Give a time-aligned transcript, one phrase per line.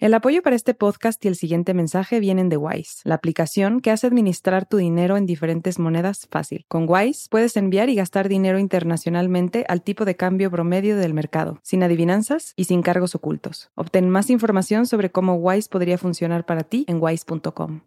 [0.00, 3.90] El apoyo para este podcast y el siguiente mensaje vienen de Wise, la aplicación que
[3.90, 6.64] hace administrar tu dinero en diferentes monedas fácil.
[6.68, 11.60] Con Wise puedes enviar y gastar dinero internacionalmente al tipo de cambio promedio del mercado,
[11.62, 13.72] sin adivinanzas y sin cargos ocultos.
[13.74, 17.82] Obtén más información sobre cómo Wise podría funcionar para ti en wise.com.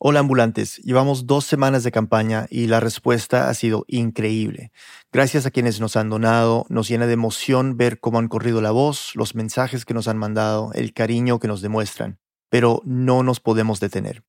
[0.00, 4.70] Hola ambulantes, llevamos dos semanas de campaña y la respuesta ha sido increíble.
[5.10, 8.70] Gracias a quienes nos han donado, nos llena de emoción ver cómo han corrido la
[8.70, 13.40] voz, los mensajes que nos han mandado, el cariño que nos demuestran, pero no nos
[13.40, 14.22] podemos detener.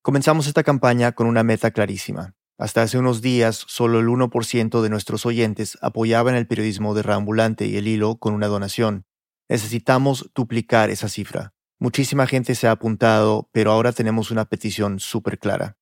[0.00, 2.36] Comenzamos esta campaña con una meta clarísima.
[2.56, 7.66] Hasta hace unos días, solo el 1% de nuestros oyentes apoyaban el periodismo de Reambulante
[7.66, 9.06] y el hilo con una donación.
[9.48, 11.55] Necesitamos duplicar esa cifra.
[11.78, 15.76] Muchísima gente se ha apuntado, pero ahora tenemos una petición súper clara.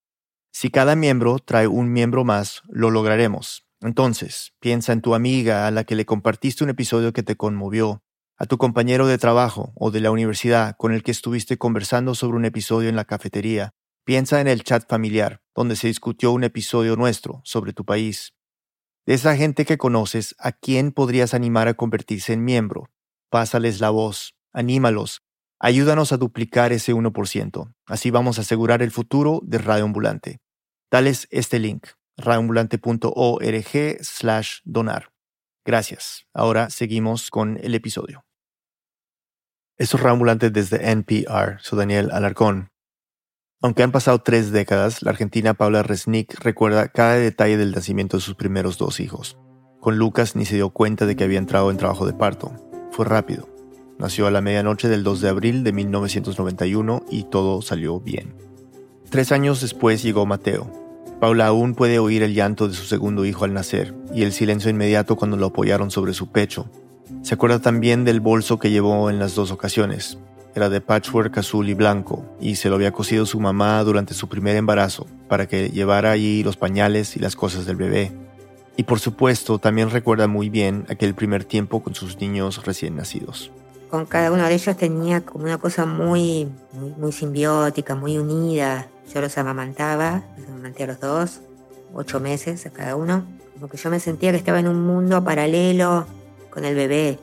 [0.53, 3.67] Si cada miembro trae un miembro más, lo lograremos.
[3.81, 8.03] Entonces, piensa en tu amiga a la que le compartiste un episodio que te conmovió,
[8.37, 12.37] a tu compañero de trabajo o de la universidad con el que estuviste conversando sobre
[12.37, 13.75] un episodio en la cafetería.
[14.05, 18.35] Piensa en el chat familiar, donde se discutió un episodio nuestro sobre tu país.
[19.07, 22.91] De esa gente que conoces, ¿a quién podrías animar a convertirse en miembro?
[23.31, 25.24] Pásales la voz, anímalos,
[25.65, 27.75] Ayúdanos a duplicar ese 1%.
[27.87, 30.43] Así vamos a asegurar el futuro de Radio Ambulante.
[30.91, 31.87] Dales este link,
[32.19, 35.09] radioambulante.org slash donar.
[35.65, 36.27] Gracias.
[36.35, 38.27] Ahora seguimos con el episodio.
[39.79, 41.59] Esto es Radio Ambulante desde NPR.
[41.63, 42.69] Soy Daniel Alarcón.
[43.63, 48.23] Aunque han pasado tres décadas, la argentina Paula Resnick recuerda cada detalle del nacimiento de
[48.23, 49.39] sus primeros dos hijos.
[49.81, 52.53] Con Lucas ni se dio cuenta de que había entrado en trabajo de parto.
[52.91, 53.54] Fue rápido.
[53.99, 58.35] Nació a la medianoche del 2 de abril de 1991 y todo salió bien.
[59.09, 60.69] Tres años después llegó Mateo.
[61.21, 64.69] Paula aún puede oír el llanto de su segundo hijo al nacer y el silencio
[64.69, 66.67] inmediato cuando lo apoyaron sobre su pecho.
[67.23, 70.19] Se acuerda también del bolso que llevó en las dos ocasiones.
[70.57, 74.29] Era de patchwork azul y blanco y se lo había cosido su mamá durante su
[74.29, 78.13] primer embarazo para que llevara allí los pañales y las cosas del bebé.
[78.77, 83.53] Y por supuesto también recuerda muy bien aquel primer tiempo con sus niños recién nacidos
[83.95, 86.49] con cada uno de ellos tenía como una cosa muy,
[86.99, 88.89] muy, simbiótica, muy unida.
[89.15, 91.41] Yo los amamantaba, los amamanté a los dos,
[91.95, 93.25] ocho meses a cada uno.
[93.55, 96.09] Como que yo me sentía que estaba en un mundo paralelo
[96.51, 97.21] con el bebé.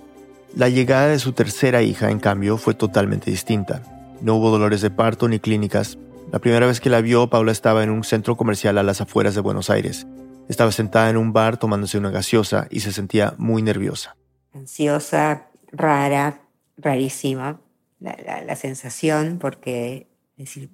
[0.56, 3.84] La llegada de su tercera hija, en cambio, fue totalmente distinta.
[4.22, 5.98] No hubo dolores de parto ni clínicas.
[6.32, 9.36] La primera vez que la vio, Paula estaba en un centro comercial a las afueras
[9.36, 10.08] de Buenos Aires.
[10.48, 14.16] Estaba sentada en un bar tomándose una gaseosa y se sentía muy nerviosa.
[14.54, 16.42] Ansiosa, rara,
[16.78, 17.62] rarísima
[18.00, 20.70] la, sensación porque decir,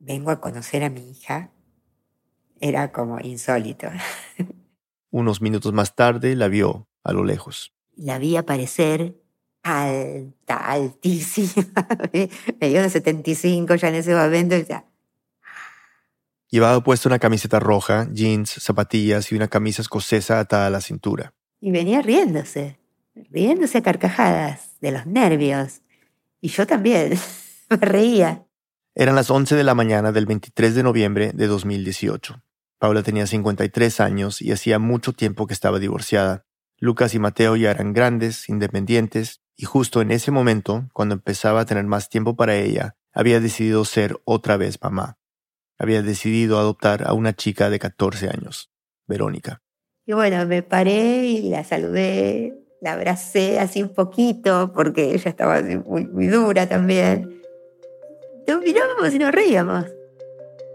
[0.00, 1.50] vengo a conocer a mi hija,
[2.60, 3.88] era como insólito.
[5.10, 7.72] Unos minutos más tarde la vio a lo lejos.
[7.96, 9.14] La vi aparecer
[9.62, 11.86] alta, altísima.
[12.60, 14.56] Me dio de 75 ya en ese momento.
[14.58, 14.84] Ya.
[16.48, 21.34] Llevaba puesta una camiseta roja, jeans, zapatillas y una camisa escocesa atada a la cintura.
[21.60, 22.78] Y venía riéndose
[23.30, 25.82] riéndose a carcajadas de los nervios.
[26.40, 27.18] Y yo también
[27.70, 28.44] me reía.
[28.94, 32.42] Eran las 11 de la mañana del 23 de noviembre de 2018.
[32.78, 36.46] Paula tenía 53 años y hacía mucho tiempo que estaba divorciada.
[36.78, 41.66] Lucas y Mateo ya eran grandes, independientes, y justo en ese momento, cuando empezaba a
[41.66, 45.18] tener más tiempo para ella, había decidido ser otra vez mamá.
[45.76, 48.70] Había decidido adoptar a una chica de 14 años,
[49.08, 49.62] Verónica.
[50.06, 55.60] Y bueno, me paré y la saludé la abracé así un poquito, porque ella estaba
[55.60, 57.42] muy, muy dura también.
[58.46, 59.86] Nos mirábamos y nos reíamos.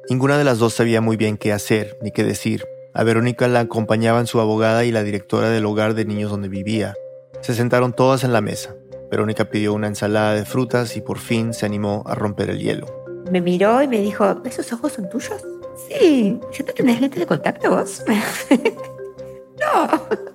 [0.10, 2.66] Ninguna de las dos sabía muy bien qué hacer ni qué decir.
[2.94, 6.94] A Verónica la acompañaban su abogada y la directora del hogar de niños donde vivía.
[7.42, 8.76] Se sentaron todas en la mesa.
[9.10, 12.88] Verónica pidió una ensalada de frutas y por fin se animó a romper el hielo.
[13.32, 15.42] Me miró y me dijo, ¿esos ojos son tuyos?
[15.88, 18.04] Sí, ¿ya tú tenés lente de contacto vos?
[19.60, 20.33] no.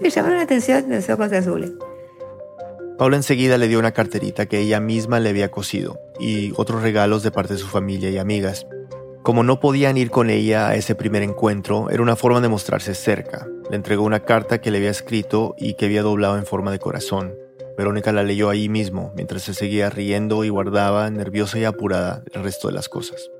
[0.00, 1.72] Me llamaron la atención los ojos azules.
[2.98, 7.22] Paula enseguida le dio una carterita que ella misma le había cosido y otros regalos
[7.22, 8.66] de parte de su familia y amigas.
[9.22, 12.94] Como no podían ir con ella a ese primer encuentro, era una forma de mostrarse
[12.94, 13.46] cerca.
[13.70, 16.78] Le entregó una carta que le había escrito y que había doblado en forma de
[16.78, 17.34] corazón.
[17.76, 22.42] Verónica la leyó ahí mismo, mientras se seguía riendo y guardaba, nerviosa y apurada, el
[22.42, 23.30] resto de las cosas.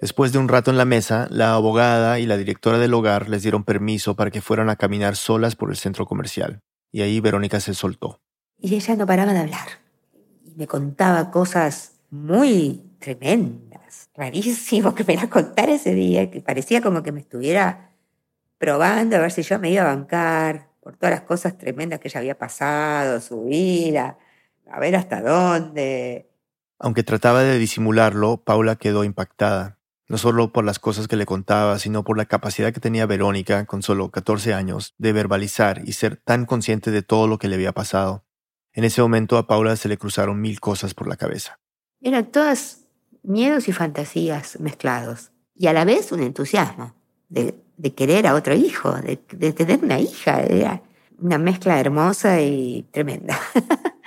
[0.00, 3.42] Después de un rato en la mesa, la abogada y la directora del hogar les
[3.42, 6.60] dieron permiso para que fueran a caminar solas por el centro comercial.
[6.92, 8.20] Y ahí Verónica se soltó.
[8.58, 9.68] Y ella no paraba de hablar.
[10.44, 16.80] Y me contaba cosas muy tremendas, rarísimo que me las contara ese día, que parecía
[16.80, 17.90] como que me estuviera
[18.58, 22.08] probando a ver si yo me iba a bancar por todas las cosas tremendas que
[22.08, 24.18] ella había pasado, su vida.
[24.70, 26.30] a ver hasta dónde.
[26.78, 29.77] Aunque trataba de disimularlo, Paula quedó impactada,
[30.08, 33.66] no solo por las cosas que le contaba, sino por la capacidad que tenía Verónica,
[33.66, 37.56] con solo 14 años, de verbalizar y ser tan consciente de todo lo que le
[37.56, 38.24] había pasado.
[38.72, 41.60] En ese momento a Paula se le cruzaron mil cosas por la cabeza.
[42.00, 42.86] Eran todas
[43.22, 46.94] miedos y fantasías mezclados, y a la vez un entusiasmo
[47.28, 47.54] de,
[47.94, 50.40] querer a otro hijo, de, de tener una hija.
[50.42, 50.82] Era
[51.18, 53.38] una mezcla hermosa y tremenda.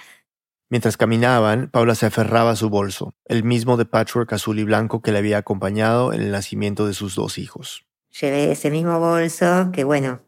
[0.72, 5.02] Mientras caminaban, Paula se aferraba a su bolso, el mismo de patchwork azul y blanco
[5.02, 7.86] que le había acompañado en el nacimiento de sus dos hijos.
[8.22, 10.22] Llevé ese mismo bolso que, bueno,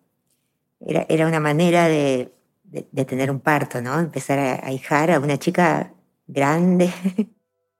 [0.81, 2.34] era, era una manera de,
[2.66, 3.98] de, tener un parto, ¿no?
[3.98, 5.94] Empezar a hijar a una chica
[6.28, 6.94] grande.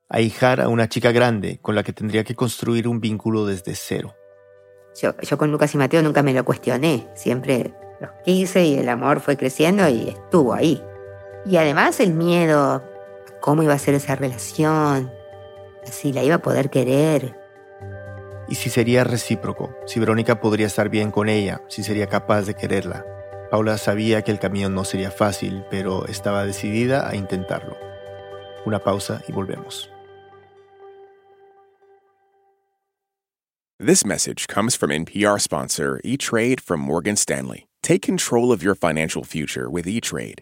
[0.10, 3.74] A hijar a una chica grande con la que tendría que construir un vínculo desde
[3.74, 4.14] cero.
[5.02, 8.90] Yo, yo con Lucas y Mateo nunca me lo cuestioné, siempre los quise y el
[8.90, 10.80] amor fue creciendo y estuvo ahí.
[11.46, 12.84] Y además el miedo a
[13.42, 15.12] cómo iba a ser esa relación,
[15.84, 17.38] si la iba a poder querer.
[18.48, 22.54] Y si sería recíproco, si Verónica podría estar bien con ella, si sería capaz de
[22.54, 23.06] quererla.
[23.52, 27.78] Paula sabía que el camino no sería fácil, pero estaba decidida a intentarlo.
[28.66, 29.90] Una pausa y volvemos.
[33.80, 37.68] This message comes from NPR sponsor E-Trade from Morgan Stanley.
[37.82, 40.42] Take control of your financial future with E-Trade.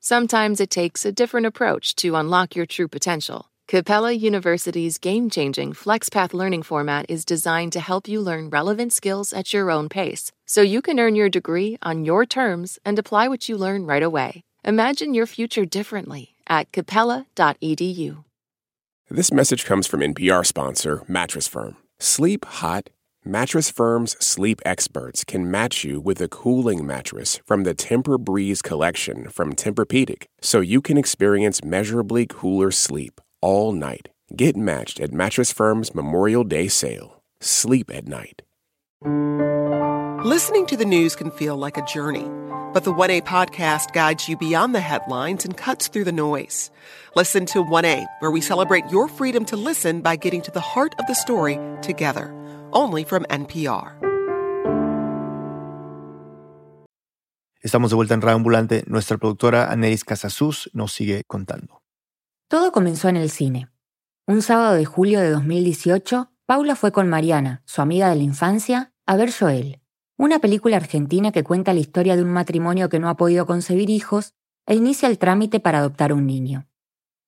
[0.00, 3.50] Sometimes it takes a different approach to unlock your true potential.
[3.66, 9.32] Capella University's game changing FlexPath learning format is designed to help you learn relevant skills
[9.32, 13.26] at your own pace, so you can earn your degree on your terms and apply
[13.26, 14.42] what you learn right away.
[14.64, 18.24] Imagine your future differently at capella.edu.
[19.10, 21.76] This message comes from NPR sponsor Mattress Firm.
[21.98, 22.88] Sleep hot
[23.24, 29.28] Mattress Firm's sleep experts can match you with a cooling mattress from the Temper-Breeze collection
[29.28, 34.10] from Tempur-Pedic, so you can experience measurably cooler sleep all night.
[34.36, 37.20] Get matched at Mattress Firm's Memorial Day sale.
[37.40, 38.42] Sleep at night.
[40.24, 42.28] Listening to the news can feel like a journey,
[42.74, 46.72] but the 1A podcast guides you beyond the headlines and cuts through the noise.
[47.14, 50.96] Listen to 1A, where we celebrate your freedom to listen by getting to the heart
[50.98, 52.34] of the story together
[52.72, 53.94] only from NPR.
[57.62, 58.82] Estamos de vuelta en Radio Ambulante.
[58.88, 61.84] Nuestra productora Anelis Casasus nos sigue contando.
[62.48, 63.68] Todo comenzó en el cine.
[64.26, 68.92] Un sábado de julio de 2018, Paula fue con Mariana, su amiga de la infancia,
[69.06, 69.80] a ver Joel,
[70.18, 73.88] una película argentina que cuenta la historia de un matrimonio que no ha podido concebir
[73.88, 74.34] hijos
[74.66, 76.66] e inicia el trámite para adoptar un niño.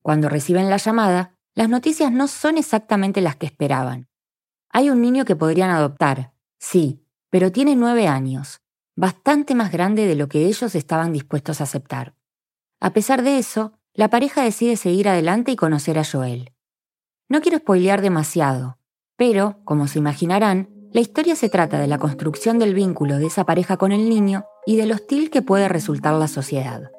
[0.02, 4.08] Cuando reciben la llamada, las noticias no son exactamente las que esperaban.
[4.70, 8.60] Hay un niño que podrían adoptar, sí, pero tiene nueve años,
[8.96, 12.14] bastante más grande de lo que ellos estaban dispuestos a aceptar.
[12.80, 16.52] A pesar de eso, la pareja decide seguir adelante y conocer a Joel.
[17.28, 18.78] No quiero spoilear demasiado,
[19.16, 23.44] pero, como se imaginarán, la historia se trata de la construcción del vínculo de esa
[23.44, 26.90] pareja con el niño y de lo hostil que puede resultar la sociedad.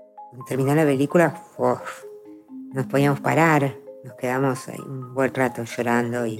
[0.47, 1.43] Terminó la película,
[2.73, 6.39] nos podíamos parar, nos quedamos ahí un buen rato llorando y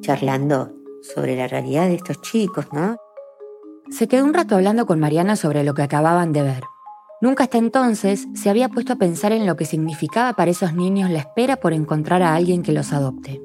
[0.00, 2.96] charlando sobre la realidad de estos chicos, ¿no?
[3.90, 6.64] Se quedó un rato hablando con Mariana sobre lo que acababan de ver.
[7.20, 11.10] Nunca hasta entonces se había puesto a pensar en lo que significaba para esos niños
[11.10, 13.40] la espera por encontrar a alguien que los adopte.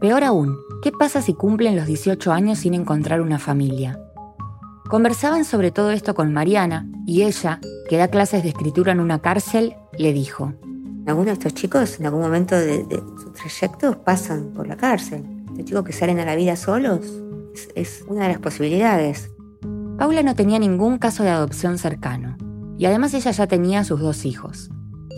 [0.00, 4.00] Peor aún, ¿qué pasa si cumplen los 18 años sin encontrar una familia?
[4.88, 9.20] Conversaban sobre todo esto con Mariana y ella, que da clases de escritura en una
[9.20, 10.54] cárcel, le dijo.
[11.06, 15.24] Algunos de estos chicos en algún momento de, de su trayecto pasan por la cárcel
[15.58, 17.00] los chicos que salen a la vida solos
[17.74, 19.30] es, una de las posibilidades.
[19.98, 22.36] Paula no tenía ningún caso de adopción cercano,
[22.78, 24.70] y además ella ya tenía sus dos hijos.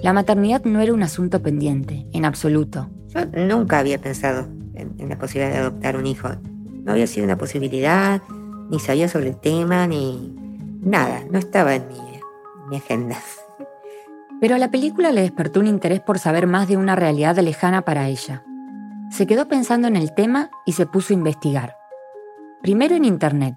[0.03, 2.89] La maternidad no era un asunto pendiente, en absoluto.
[3.09, 4.49] Yo nunca había pensado
[4.81, 6.29] en, la posibilidad de adoptar un hijo.
[6.85, 8.23] No había sido una posibilidad,
[8.71, 10.35] ni sabía sobre el tema, ni
[10.81, 11.25] nada.
[11.31, 13.19] No estaba en mi, en mi agenda.
[14.41, 17.83] Pero a la película le despertó un interés por saber más de una realidad lejana
[17.83, 18.43] para ella.
[19.11, 21.77] Se quedó pensando en el tema y se puso a investigar.
[22.63, 23.55] Primero en Internet.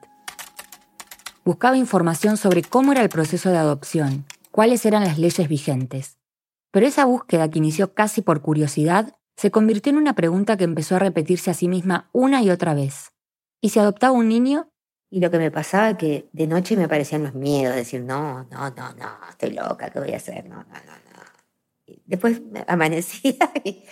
[1.45, 6.17] Buscaba información sobre cómo era el proceso de adopción, cuáles eran las leyes vigentes.
[6.71, 10.95] Pero esa búsqueda que inició casi por curiosidad se convirtió en una pregunta que empezó
[10.95, 13.11] a repetirse a sí misma una y otra vez.
[13.61, 14.69] ¿Y si adoptaba un niño?
[15.09, 18.69] Y lo que me pasaba que de noche me aparecían los miedos, decir, no, no,
[18.71, 20.49] no, no, estoy loca, ¿qué voy a hacer?
[20.49, 21.93] No, no, no, no.
[22.05, 23.85] después amanecía y,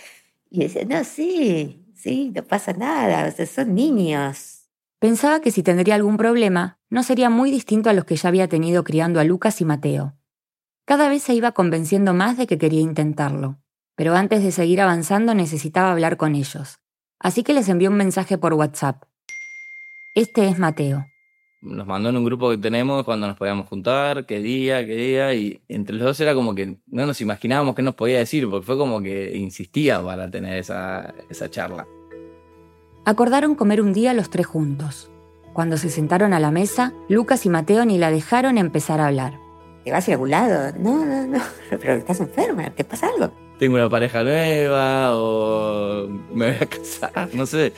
[0.50, 4.68] decía, no, sí, sí, no pasa nada, o son niños.
[4.98, 8.48] Pensaba que si tendría algún problema, no sería muy distinto a los que ya había
[8.48, 10.16] tenido criando a Lucas y Mateo.
[10.84, 13.61] Cada vez se iba convenciendo más de que quería intentarlo,
[14.02, 16.80] pero antes de seguir avanzando necesitaba hablar con ellos.
[17.20, 19.04] Así que les envió un mensaje por WhatsApp.
[20.16, 21.06] Este es Mateo.
[21.60, 25.32] Nos mandó en un grupo que tenemos cuando nos podíamos juntar, qué día, qué día,
[25.34, 28.66] y entre los dos era como que no nos imaginábamos qué nos podía decir, porque
[28.66, 31.86] fue como que insistía para tener esa, esa charla.
[33.04, 35.12] Acordaron comer un día los tres juntos.
[35.52, 39.38] Cuando se sentaron a la mesa, Lucas y Mateo ni la dejaron empezar a hablar.
[39.84, 40.76] ¿Te vas a ir a algún lado?
[40.76, 41.38] No, no, no,
[41.70, 43.32] pero estás enferma, ¿te pasa algo?
[43.62, 47.72] Tengo una pareja nueva o me voy a casar, no sé.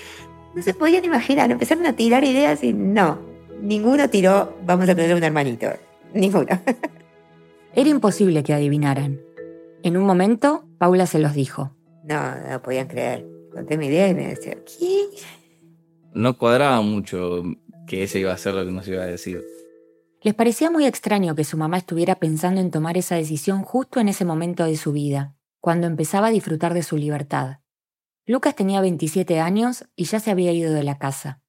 [0.55, 3.19] No se podían imaginar, empezaron a tirar ideas y no,
[3.61, 5.67] ninguno tiró, vamos a tener un hermanito,
[6.15, 6.59] ninguno.
[7.75, 9.21] Era imposible que adivinaran.
[9.83, 11.77] En un momento, Paula se los dijo.
[12.03, 13.27] No, no podían creer.
[13.53, 15.05] Conté mi idea y me decían, ¿qué?
[16.15, 17.43] No cuadraba mucho
[17.87, 19.45] que ese iba a ser lo que nos iba a decir.
[20.23, 24.09] Les parecía muy extraño que su mamá estuviera pensando en tomar esa decisión justo en
[24.09, 25.35] ese momento de su vida,
[25.65, 27.61] cuando empezaba a disfrutar de su libertad.
[28.27, 31.41] Lucas tenía 27 años y ya se había ido de la casa.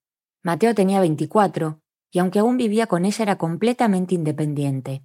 [0.42, 1.82] Mateo tenía 24,
[2.12, 5.04] y aunque aún vivía con ella era completamente independiente.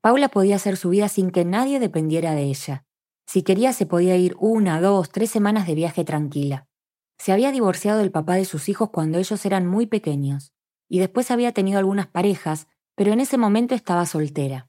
[0.00, 2.86] Paula podía hacer su vida sin que nadie dependiera de ella.
[3.26, 6.68] Si quería se podía ir una, dos, tres semanas de viaje tranquila.
[7.18, 10.52] Se había divorciado del papá de sus hijos cuando ellos eran muy pequeños,
[10.88, 14.68] y después había tenido algunas parejas pero en ese momento estaba soltera.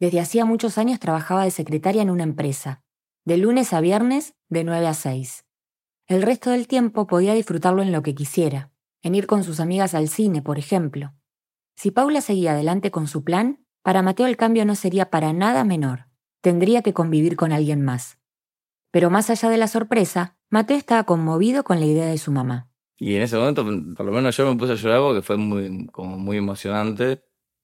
[0.00, 2.82] Desde hacía muchos años trabajaba de secretaria en una empresa,
[3.24, 5.44] de lunes a viernes, de 9 a 6.
[6.06, 8.70] El resto del tiempo podía disfrutarlo en lo que quisiera,
[9.02, 11.14] en ir con sus amigas al cine, por ejemplo.
[11.76, 15.64] Si Paula seguía adelante con su plan, para Mateo el cambio no sería para nada
[15.64, 16.06] menor.
[16.40, 18.18] Tendría que convivir con alguien más.
[18.90, 22.70] Pero más allá de la sorpresa, Mateo estaba conmovido con la idea de su mamá.
[22.98, 23.64] Y en ese momento,
[23.96, 27.22] por lo menos yo me puse a llorar porque fue muy, como muy emocionante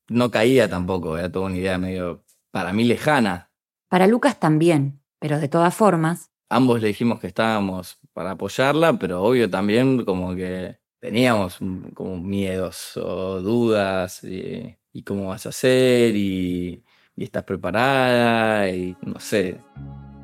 [0.09, 3.50] no caía tampoco, era toda una idea medio, para mí, lejana.
[3.88, 6.30] Para Lucas también, pero de todas formas.
[6.48, 11.58] Ambos le dijimos que estábamos para apoyarla, pero obvio también como que teníamos
[11.94, 16.82] como miedos o dudas y, cómo vas a hacer y,
[17.14, 19.60] y estás preparada y no sé.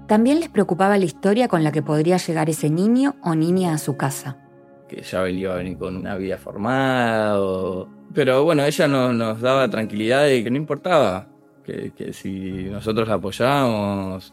[0.09, 3.79] También les preocupaba la historia con la que podría llegar ese niño o niña a
[3.79, 4.37] su casa.
[4.89, 9.69] Que ya iba a venir con una vida formada o pero bueno, ella nos daba
[9.69, 11.27] tranquilidad de que no importaba,
[11.65, 14.33] que, si nosotros la apoyábamos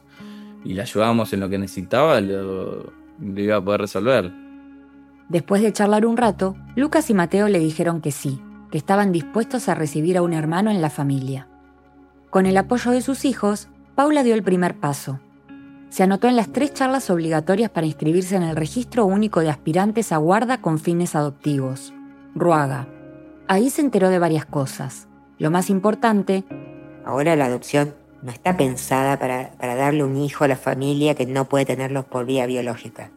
[0.63, 4.31] y la ayudábamos en lo que necesitaba, lo, iba a poder resolver.
[5.29, 9.69] Después de charlar un rato, Lucas y Mateo le dijeron que sí, que estaban dispuestos
[9.69, 11.47] a recibir a un hermano en la familia.
[12.29, 15.19] Con el apoyo de sus hijos, Paula dio el primer paso.
[15.89, 20.11] Se anotó en las tres charlas obligatorias para inscribirse en el Registro Único de Aspirantes
[20.11, 21.93] a Guarda con fines adoptivos,
[22.33, 22.87] RUAGA,
[23.51, 25.09] Ahí se enteró de varias cosas.
[25.37, 26.45] Lo más importante...
[27.03, 31.45] Ahora la adopción no está pensada para, darle un hijo a la familia que no
[31.45, 33.11] puede tenerlo por vía biológica.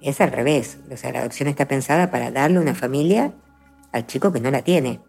[0.00, 0.78] Es al revés.
[0.90, 3.32] O sea, la adopción está pensada para darle una familia
[3.92, 5.00] al chico que no la tiene.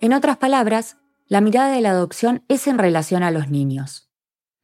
[0.00, 4.10] En otras palabras, la mirada de la adopción es en relación a los niños.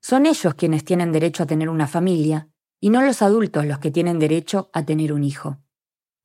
[0.00, 2.49] Son ellos quienes tienen derecho a tener una familia
[2.81, 5.59] y no los adultos los que tienen derecho a tener un hijo.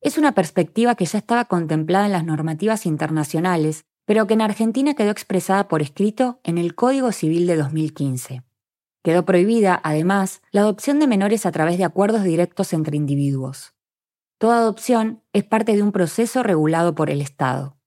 [0.02, 4.94] Es una perspectiva que ya estaba contemplada en las normativas internacionales, pero que en Argentina
[4.94, 8.42] quedó expresada por escrito en el Código Civil de 2015.
[9.04, 13.76] Quedó prohibida, además, la adopción de menores a través de acuerdos directos entre individuos.
[14.38, 17.78] Toda adopción es parte de un proceso regulado por el Estado.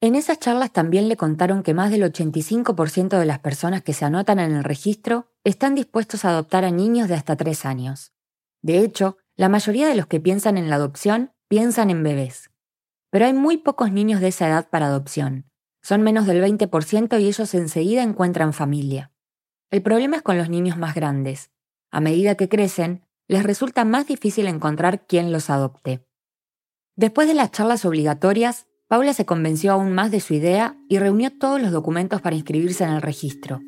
[0.00, 4.04] En esas charlas también le contaron que más del 85% de las personas que se
[4.04, 8.12] anotan en el registro están dispuestos a adoptar a niños de hasta 3 años.
[8.60, 12.50] De hecho, la mayoría de los que piensan en la adopción piensan en bebés.
[13.14, 15.44] Pero hay muy pocos niños de esa edad para adopción.
[15.82, 19.12] Son menos del 20% y ellos enseguida encuentran familia.
[19.70, 21.52] El problema es con los niños más grandes.
[21.92, 26.04] A medida que crecen, les resulta más difícil encontrar quién los adopte.
[26.96, 31.30] Después de las charlas obligatorias, Paula se convenció aún más de su idea y reunió
[31.30, 33.60] todos los documentos para inscribirse en el registro.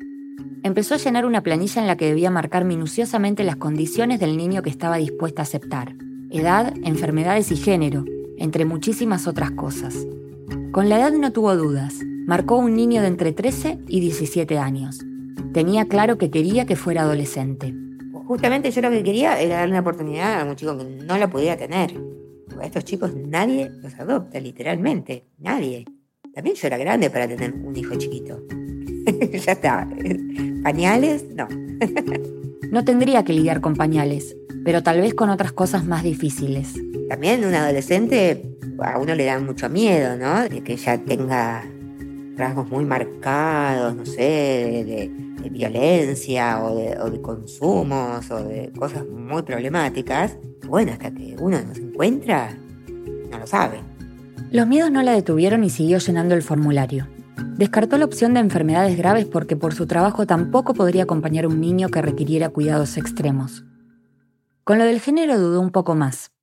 [0.63, 4.61] Empezó a llenar una planilla en la que debía marcar minuciosamente las condiciones del niño
[4.61, 5.95] que estaba dispuesta a aceptar
[6.29, 8.03] edad, enfermedades y género,
[8.37, 10.07] entre muchísimas otras cosas.
[10.71, 14.99] Con la edad no tuvo dudas, marcó un niño de entre 13 y 17 años.
[15.53, 17.73] Tenía claro que quería que fuera adolescente.
[18.27, 21.29] Justamente yo lo que quería era darle una oportunidad a un chico que no la
[21.29, 21.93] pudiera tener.
[22.59, 25.85] A estos chicos nadie los adopta, literalmente, nadie.
[26.33, 28.41] También yo era grande para tener un hijo chiquito.
[29.31, 29.89] ya está.
[30.63, 31.25] ¿Pañales?
[31.33, 31.47] No.
[32.71, 34.35] no tendría que lidiar con pañales,
[34.67, 36.73] pero tal vez con otras cosas más difíciles.
[37.07, 40.41] También un adolescente a uno le da mucho miedo, ¿no?
[40.41, 41.63] De que ya tenga
[42.35, 49.05] rasgos muy marcados, no sé, de, violencia o de, o de, consumos o de cosas
[49.07, 50.35] muy problemáticas.
[50.67, 52.53] Bueno, hasta que uno no se encuentra,
[53.31, 53.79] no lo sabe.
[54.51, 57.07] Los miedos no la detuvieron y siguió llenando el formulario.
[57.57, 61.61] Descartó la opción de enfermedades graves porque por su trabajo tampoco podría acompañar a un
[61.61, 63.63] niño que requiriera cuidados extremos.
[64.67, 66.33] Con lo del género dudó un poco más.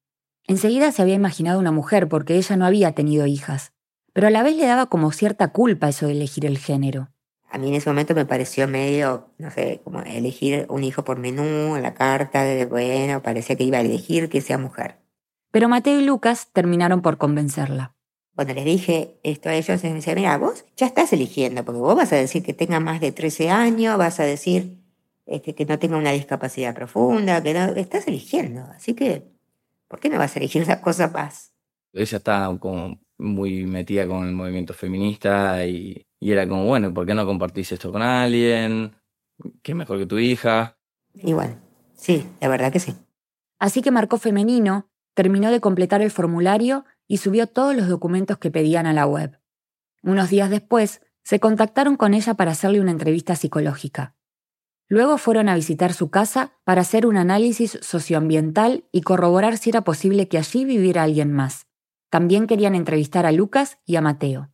[0.47, 3.75] Enseguida se había imaginado una mujer porque ella no había tenido hijas,
[4.15, 7.11] pero a la vez le daba como cierta culpa eso de elegir el género.
[7.51, 11.19] A mí en ese momento me pareció medio, no sé, como elegir un hijo por
[11.19, 15.03] menú, la carta, de bueno, parecía que iba a elegir que sea mujer.
[15.51, 17.95] Pero Mateo y Lucas terminaron por convencerla.
[18.35, 21.95] Cuando les dije esto a ellos, me decían, mira, vos ya estás eligiendo, porque vos
[21.95, 24.83] vas a decir que tenga más de 13 años, vas a decir
[25.27, 28.63] este, que no tenga una discapacidad profunda, que no, estás eligiendo.
[28.75, 29.35] Así que
[29.95, 31.53] ¿Por qué no vas a elegir una cosa más?
[31.93, 37.15] Ella estaba como muy metida con el movimiento feminista y, era como, bueno, ¿por qué
[37.15, 38.97] no compartís esto con alguien?
[39.63, 40.77] ¿Qué mejor que tu hija?
[41.15, 41.61] Igual,
[41.95, 42.95] sí, la verdad que sí.
[43.61, 48.51] Así que marcó femenino, terminó de completar el formulario y subió todos los documentos que
[48.51, 49.39] pedían a la web.
[50.03, 54.17] Unos días después, se contactaron con ella para hacerle una entrevista psicológica.
[54.89, 59.83] Luego fueron a visitar su casa para hacer un análisis socioambiental y corroborar si era
[59.83, 61.67] posible que allí viviera alguien más.
[62.11, 64.51] También querían entrevistar a Lucas y a Mateo.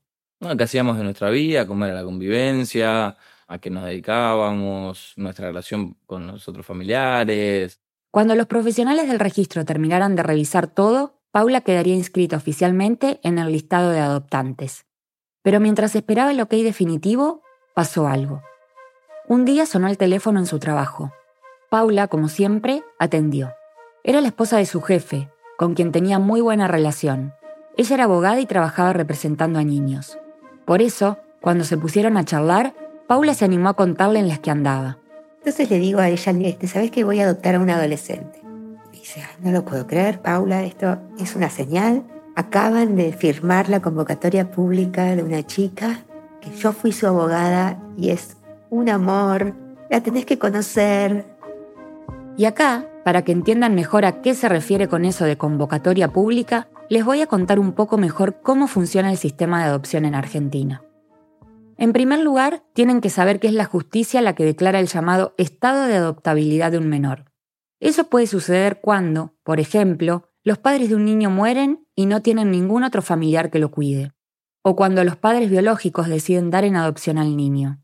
[0.56, 1.66] ¿Qué hacíamos de nuestra vida?
[1.66, 3.16] ¿Cómo era la convivencia?
[3.46, 5.12] ¿A qué nos dedicábamos?
[5.16, 7.80] ¿Nuestra relación con los otros familiares?
[8.10, 13.52] Cuando los profesionales del registro terminaran de revisar todo, Paula quedaría inscrita oficialmente en el
[13.52, 14.86] listado de adoptantes.
[15.42, 17.42] Pero mientras esperaba el ok definitivo,
[17.74, 18.42] pasó algo.
[19.30, 21.12] Un día sonó el teléfono en su trabajo.
[21.70, 23.52] Paula, como siempre, atendió.
[24.02, 27.32] Era la esposa de su jefe, con quien tenía muy buena relación.
[27.76, 30.18] Ella era abogada y trabajaba representando a niños.
[30.64, 32.74] Por eso, cuando se pusieron a charlar,
[33.06, 34.98] Paula se animó a contarle en las que andaba.
[35.38, 38.42] Entonces le digo a ella, este, ¿sabes que voy a adoptar a un adolescente?
[38.92, 42.02] Y dice, no lo puedo creer, Paula, esto es una señal.
[42.34, 46.00] Acaban de firmar la convocatoria pública de una chica
[46.40, 48.39] que yo fui su abogada y es
[48.70, 49.54] un amor,
[49.90, 51.26] la tenés que conocer.
[52.36, 56.68] Y acá, para que entiendan mejor a qué se refiere con eso de convocatoria pública,
[56.88, 60.82] les voy a contar un poco mejor cómo funciona el sistema de adopción en Argentina.
[61.76, 65.34] En primer lugar, tienen que saber que es la justicia la que declara el llamado
[65.36, 67.24] estado de adoptabilidad de un menor.
[67.80, 72.50] Eso puede suceder cuando, por ejemplo, los padres de un niño mueren y no tienen
[72.50, 74.12] ningún otro familiar que lo cuide,
[74.62, 77.80] o cuando los padres biológicos deciden dar en adopción al niño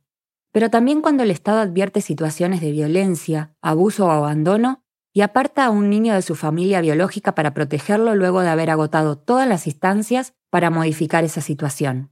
[0.56, 5.70] pero también cuando el Estado advierte situaciones de violencia, abuso o abandono y aparta a
[5.70, 10.32] un niño de su familia biológica para protegerlo luego de haber agotado todas las instancias
[10.48, 12.10] para modificar esa situación.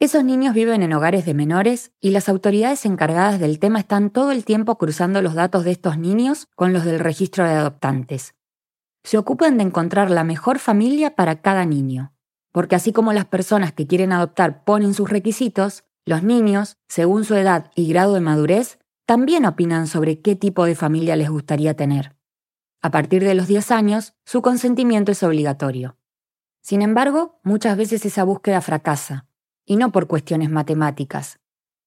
[0.00, 4.32] Esos niños viven en hogares de menores y las autoridades encargadas del tema están todo
[4.32, 8.34] el tiempo cruzando los datos de estos niños con los del registro de adoptantes.
[9.04, 12.12] Se ocupan de encontrar la mejor familia para cada niño,
[12.50, 17.34] porque así como las personas que quieren adoptar ponen sus requisitos, los niños, según su
[17.34, 22.16] edad y grado de madurez, también opinan sobre qué tipo de familia les gustaría tener.
[22.80, 25.98] A partir de los 10 años, su consentimiento es obligatorio.
[26.62, 29.26] Sin embargo, muchas veces esa búsqueda fracasa,
[29.64, 31.40] y no por cuestiones matemáticas.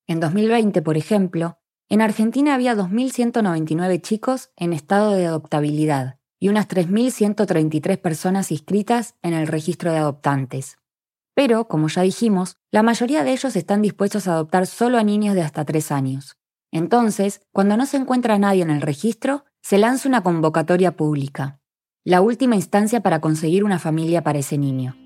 [0.05, 6.67] En 2020, por ejemplo, en Argentina había 2.199 chicos en estado de adoptabilidad y unas
[6.67, 10.78] 3.133 personas inscritas en el registro de adoptantes.
[11.39, 15.35] Pero, como ya dijimos, la mayoría de ellos están dispuestos a adoptar solo a niños
[15.35, 16.35] de hasta 3 años.
[16.69, 21.61] Entonces, cuando no se encuentra nadie en el registro, se lanza una convocatoria pública,
[22.03, 24.97] la última instancia para conseguir una familia para ese niño.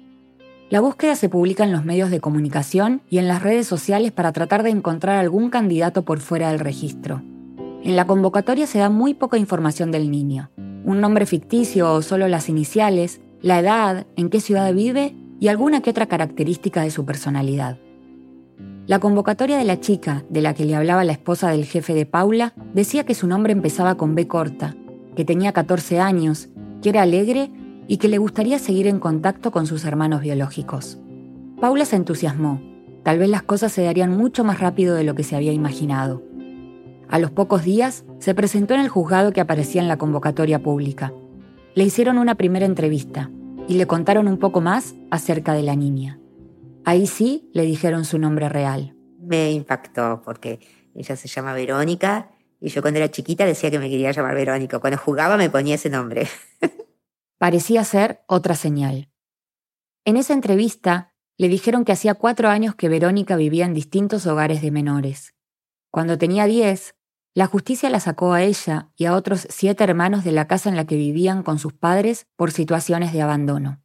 [0.71, 4.31] La búsqueda se publica en los medios de comunicación y en las redes sociales para
[4.31, 7.21] tratar de encontrar algún candidato por fuera del registro.
[7.83, 10.49] En la convocatoria se da muy poca información del niño,
[10.83, 15.81] un nombre ficticio o solo las iniciales, la edad, en qué ciudad vive y alguna
[15.81, 17.77] que otra característica de su personalidad.
[18.85, 22.05] La convocatoria de la chica, de la que le hablaba la esposa del jefe de
[22.05, 24.75] Paula, decía que su nombre empezaba con B corta,
[25.15, 26.49] que tenía 14 años,
[26.81, 27.49] que era alegre
[27.87, 30.99] y que le gustaría seguir en contacto con sus hermanos biológicos.
[31.61, 32.61] Paula se entusiasmó.
[33.03, 36.21] Tal vez las cosas se darían mucho más rápido de lo que se había imaginado.
[37.09, 41.13] A los pocos días, se presentó en el juzgado que aparecía en la convocatoria pública.
[41.73, 43.29] Le hicieron una primera entrevista
[43.67, 46.19] y le contaron un poco más acerca de la niña.
[46.85, 48.95] Ahí sí le dijeron su nombre real.
[49.19, 50.59] Me impactó porque
[50.93, 54.79] ella se llama Verónica y yo cuando era chiquita decía que me quería llamar Verónica.
[54.79, 56.27] Cuando jugaba me ponía ese nombre.
[57.37, 59.09] Parecía ser otra señal.
[60.05, 64.61] En esa entrevista le dijeron que hacía cuatro años que Verónica vivía en distintos hogares
[64.61, 65.35] de menores.
[65.89, 66.95] Cuando tenía diez,
[67.35, 70.75] la justicia la sacó a ella y a otros siete hermanos de la casa en
[70.75, 73.81] la que vivían con sus padres por situaciones de abandono.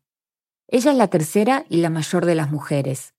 [0.67, 3.15] Ella es la tercera y la mayor de las mujeres.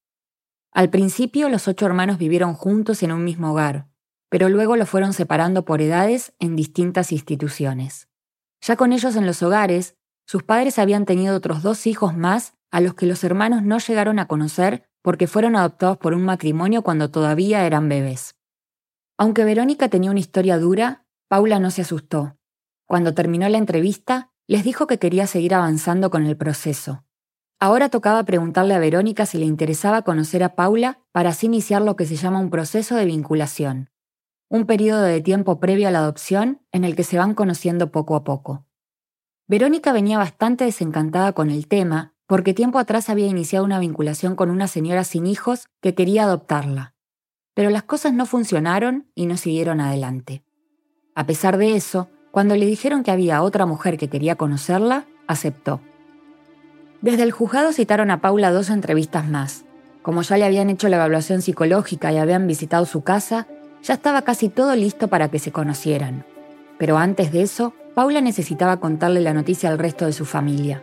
[0.72, 3.88] Al principio los ocho hermanos vivieron juntos en un mismo hogar,
[4.30, 8.08] pero luego lo fueron separando por edades en distintas instituciones.
[8.62, 9.96] Ya con ellos en los hogares,
[10.28, 14.20] sus padres habían tenido otros dos hijos más a los que los hermanos no llegaron
[14.20, 18.36] a conocer porque fueron adoptados por un matrimonio cuando todavía eran bebés.
[19.22, 22.38] Aunque Verónica tenía una historia dura, Paula no se asustó.
[22.86, 27.04] Cuando terminó la entrevista, les dijo que quería seguir avanzando con el proceso.
[27.60, 31.98] Ahora tocaba preguntarle a Verónica si le interesaba conocer a Paula para así iniciar lo
[31.98, 33.90] que se llama un proceso de vinculación,
[34.48, 38.16] un periodo de tiempo previo a la adopción en el que se van conociendo poco
[38.16, 38.68] a poco.
[39.48, 44.50] Verónica venía bastante desencantada con el tema porque tiempo atrás había iniciado una vinculación con
[44.50, 46.96] una señora sin hijos que quería adoptarla
[47.60, 50.44] pero las cosas no funcionaron y no siguieron adelante.
[51.14, 55.82] A pesar de eso, cuando le dijeron que había otra mujer que quería conocerla, aceptó.
[57.02, 59.66] Desde el juzgado citaron a Paula dos entrevistas más.
[60.04, 63.46] Como ya le habían hecho la evaluación psicológica y habían visitado su casa,
[63.84, 66.24] ya estaba casi todo listo para que se conocieran.
[66.78, 70.82] Pero antes de eso, Paula necesitaba contarle la noticia al resto de su familia.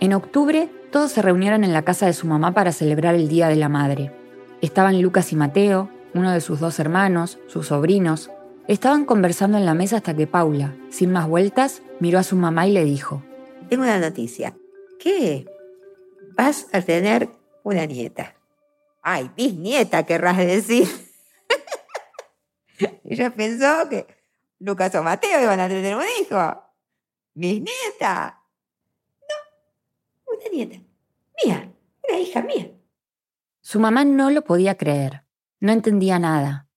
[0.00, 3.46] En octubre, todos se reunieron en la casa de su mamá para celebrar el Día
[3.46, 4.25] de la Madre.
[4.62, 8.30] Estaban Lucas y Mateo, uno de sus dos hermanos, sus sobrinos.
[8.68, 12.66] Estaban conversando en la mesa hasta que Paula, sin más vueltas, miró a su mamá
[12.66, 13.22] y le dijo,
[13.68, 14.56] Tengo una noticia.
[14.98, 15.46] ¿Qué?
[16.36, 17.28] Vas a tener
[17.62, 18.34] una nieta.
[19.02, 20.88] Ay, bisnieta, querrás decir.
[23.04, 24.06] Ella pensó que
[24.58, 26.62] Lucas o Mateo iban a tener un hijo.
[27.34, 28.42] Bisnieta.
[29.20, 30.76] No, una nieta.
[31.44, 31.72] Mía,
[32.08, 32.75] una hija mía.
[33.68, 35.24] Su mamá no lo podía creer,
[35.58, 36.68] no entendía nada.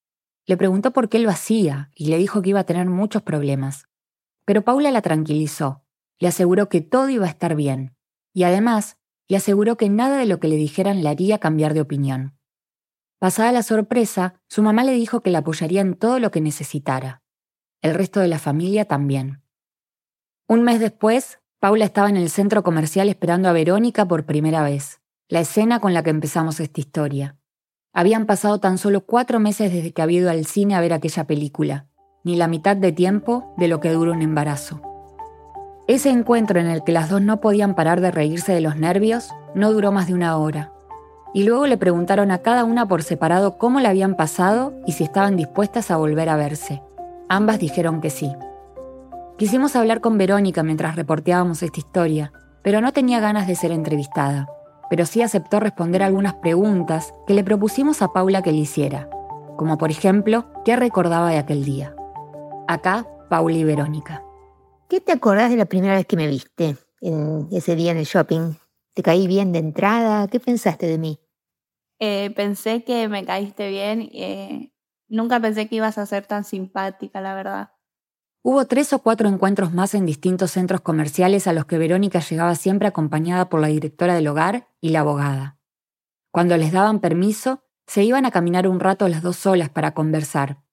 [0.47, 3.85] Le preguntó por qué lo hacía y le dijo que iba a tener muchos problemas.
[4.43, 5.83] Pero Paula la tranquilizó,
[6.17, 7.95] le aseguró que todo iba a estar bien,
[8.33, 8.97] y además
[9.27, 12.39] le aseguró que nada de lo que le dijeran le haría cambiar de opinión.
[13.19, 17.21] Pasada la sorpresa, su mamá le dijo que la apoyaría en todo lo que necesitara.
[17.83, 19.43] El resto de la familia también.
[20.47, 24.98] Un mes después, Paula estaba en el centro comercial esperando a Verónica por primera vez
[25.29, 27.35] la escena con la que empezamos esta historia.
[27.93, 31.25] Habían pasado tan solo cuatro meses desde que había ido al cine a ver aquella
[31.25, 31.85] película,
[32.23, 34.81] ni la mitad de tiempo de lo que dura un embarazo.
[35.87, 39.29] Ese encuentro en el que las dos no podían parar de reírse de los nervios
[39.53, 40.73] no duró más de una hora.
[41.31, 45.03] Y luego le preguntaron a cada una por separado cómo la habían pasado y si
[45.03, 46.81] estaban dispuestas a volver a verse.
[47.27, 48.33] Ambas dijeron que sí.
[49.37, 54.49] Quisimos hablar con Verónica mientras reporteábamos esta historia, pero no tenía ganas de ser entrevistada
[54.89, 59.09] pero sí aceptó responder algunas preguntas que le propusimos a Paula que le hiciera,
[59.57, 61.95] como por ejemplo, ¿qué recordaba de aquel día?
[62.67, 64.23] Acá, Paula y Verónica.
[64.87, 68.05] ¿Qué te acordás de la primera vez que me viste en ese día en el
[68.05, 68.53] shopping?
[68.93, 70.27] ¿Te caí bien de entrada?
[70.27, 71.19] ¿Qué pensaste de mí?
[71.99, 74.09] Eh, pensé que me caíste bien.
[74.13, 74.71] Eh,
[75.07, 77.71] nunca pensé que ibas a ser tan simpática, la verdad.
[78.51, 82.55] Hubo tres o cuatro encuentros más en distintos centros comerciales a los que Verónica llegaba
[82.55, 85.59] siempre acompañada por la directora del hogar y la abogada.
[86.31, 90.63] Cuando les daban permiso, se iban a caminar un rato las dos solas para conversar.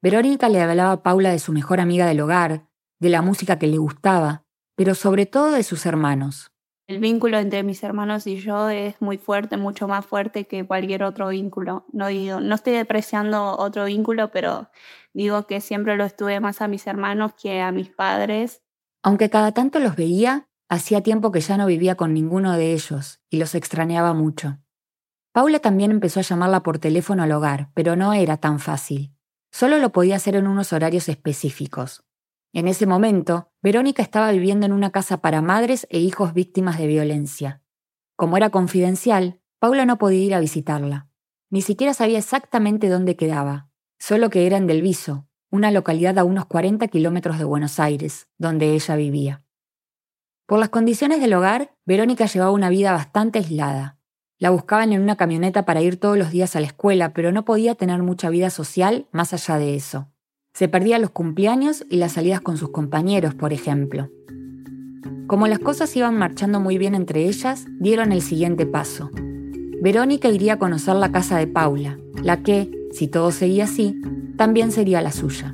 [0.00, 2.68] Verónica le hablaba a Paula de su mejor amiga del hogar,
[3.00, 4.44] de la música que le gustaba,
[4.76, 6.52] pero sobre todo de sus hermanos.
[6.88, 11.02] El vínculo entre mis hermanos y yo es muy fuerte, mucho más fuerte que cualquier
[11.02, 11.84] otro vínculo.
[11.92, 14.70] No digo, no estoy depreciando otro vínculo, pero
[15.12, 18.62] digo que siempre lo estuve más a mis hermanos que a mis padres.
[19.02, 23.20] Aunque cada tanto los veía, hacía tiempo que ya no vivía con ninguno de ellos
[23.30, 24.58] y los extrañaba mucho.
[25.32, 29.12] Paula también empezó a llamarla por teléfono al hogar, pero no era tan fácil.
[29.50, 32.05] Solo lo podía hacer en unos horarios específicos.
[32.56, 36.86] En ese momento, Verónica estaba viviendo en una casa para madres e hijos víctimas de
[36.86, 37.60] violencia.
[38.16, 41.10] Como era confidencial, Paula no podía ir a visitarla.
[41.50, 46.24] Ni siquiera sabía exactamente dónde quedaba, solo que era en Del Viso, una localidad a
[46.24, 49.44] unos 40 kilómetros de Buenos Aires, donde ella vivía.
[50.46, 53.98] Por las condiciones del hogar, Verónica llevaba una vida bastante aislada.
[54.38, 57.44] La buscaban en una camioneta para ir todos los días a la escuela, pero no
[57.44, 60.10] podía tener mucha vida social más allá de eso.
[60.56, 64.08] Se perdía los cumpleaños y las salidas con sus compañeros, por ejemplo.
[65.26, 69.10] Como las cosas iban marchando muy bien entre ellas, dieron el siguiente paso.
[69.82, 74.00] Verónica iría a conocer la casa de Paula, la que, si todo seguía así,
[74.38, 75.52] también sería la suya.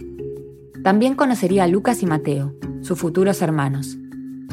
[0.85, 3.99] También conocería a Lucas y Mateo, sus futuros hermanos.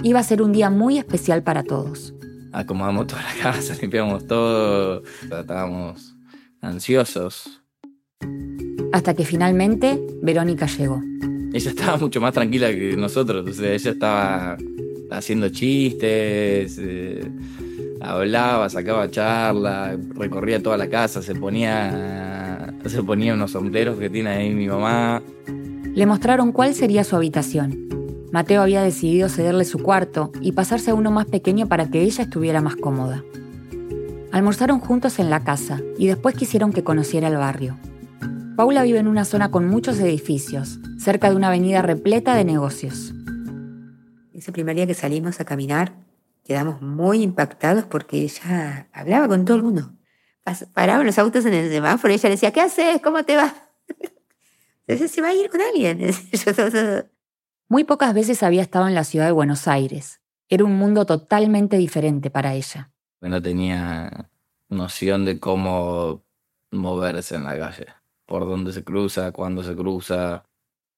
[0.02, 2.16] Iba a ser un día muy especial para todos.
[2.54, 6.18] Acomodamos toda la casa, limpiamos todo, estábamos
[6.60, 7.62] ansiosos.
[8.92, 11.02] Hasta que finalmente Verónica llegó.
[11.54, 14.58] Ella estaba mucho más tranquila que nosotros, o sea, ella estaba
[15.10, 17.28] haciendo chistes, eh,
[18.00, 24.30] hablaba, sacaba charla, recorría toda la casa, se ponía, se ponía unos sombreros que tiene
[24.30, 25.22] ahí mi mamá.
[25.94, 27.88] Le mostraron cuál sería su habitación.
[28.32, 32.24] Mateo había decidido cederle su cuarto y pasarse a uno más pequeño para que ella
[32.24, 33.24] estuviera más cómoda.
[34.32, 37.78] Almorzaron juntos en la casa y después quisieron que conociera el barrio.
[38.60, 43.14] Paula vive en una zona con muchos edificios, cerca de una avenida repleta de negocios.
[44.34, 45.94] Ese primer día que salimos a caminar,
[46.44, 49.94] quedamos muy impactados porque ella hablaba con todo el mundo.
[50.74, 53.02] Paraban los autos en el semáforo y ella decía, ¿qué haces?
[53.02, 53.56] ¿Cómo te va?
[54.88, 56.02] Entonces se va a ir con alguien.
[57.70, 60.20] Muy pocas veces había estado en la ciudad de Buenos Aires.
[60.50, 62.92] Era un mundo totalmente diferente para ella.
[63.22, 64.30] No tenía
[64.68, 66.26] noción de cómo
[66.72, 67.86] moverse en la calle,
[68.30, 70.46] por dónde se cruza, cuándo se cruza.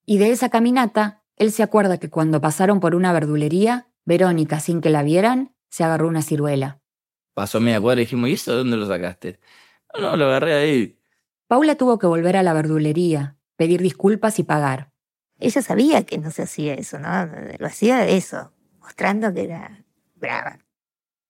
[0.05, 4.81] Y de esa caminata él se acuerda que cuando pasaron por una verdulería, Verónica, sin
[4.81, 6.81] que la vieran, se agarró una ciruela.
[7.33, 9.39] Pasó media cuadra y dijimos, ¿y eso dónde lo sacaste?
[9.95, 10.99] No, no, lo agarré ahí.
[11.47, 14.91] Paula tuvo que volver a la verdulería, pedir disculpas y pagar.
[15.39, 17.09] Ella sabía que no se hacía eso, ¿no?
[17.57, 19.83] Lo hacía de eso, mostrando que era
[20.15, 20.59] brava.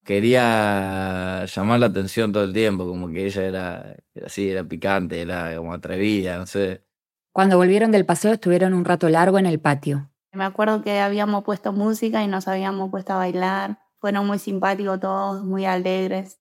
[0.04, 5.22] Quería llamar la atención todo el tiempo, como que ella era, era así, era picante,
[5.22, 6.84] era como atrevida, no sé.
[7.32, 10.10] Cuando volvieron del paseo estuvieron un rato largo en el patio.
[10.34, 13.80] Me acuerdo que habíamos puesto música y nos habíamos puesto a bailar.
[14.00, 16.40] Fueron muy simpáticos todos, muy alegres.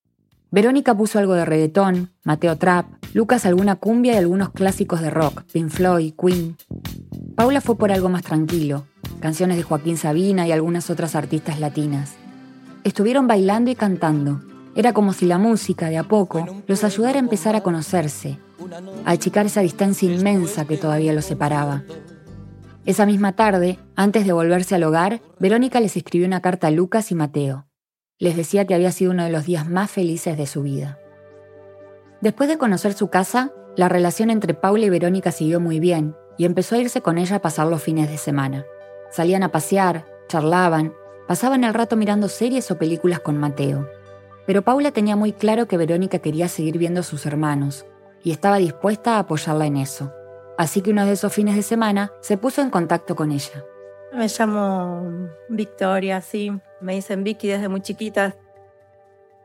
[0.50, 5.42] Verónica puso algo de reggaetón, Mateo Trap, Lucas alguna cumbia y algunos clásicos de rock,
[5.52, 6.56] Pink Floyd, Queen.
[7.36, 8.86] Paula fue por algo más tranquilo,
[9.20, 12.19] canciones de Joaquín Sabina y algunas otras artistas latinas.
[12.84, 14.40] Estuvieron bailando y cantando.
[14.74, 18.38] Era como si la música, de a poco, los ayudara a empezar a conocerse,
[19.04, 21.82] a achicar esa distancia inmensa que todavía los separaba.
[22.86, 27.10] Esa misma tarde, antes de volverse al hogar, Verónica les escribió una carta a Lucas
[27.10, 27.66] y Mateo.
[28.18, 30.98] Les decía que había sido uno de los días más felices de su vida.
[32.20, 36.46] Después de conocer su casa, la relación entre Paula y Verónica siguió muy bien y
[36.46, 38.64] empezó a irse con ella a pasar los fines de semana.
[39.10, 40.94] Salían a pasear, charlaban,
[41.30, 43.88] pasaban el rato mirando series o películas con Mateo.
[44.48, 47.86] Pero Paula tenía muy claro que Verónica quería seguir viendo a sus hermanos
[48.24, 50.12] y estaba dispuesta a apoyarla en eso.
[50.58, 53.64] Así que uno de esos fines de semana se puso en contacto con ella.
[54.12, 56.50] Me llamo Victoria, sí.
[56.80, 58.34] Me dicen Vicky desde muy chiquita.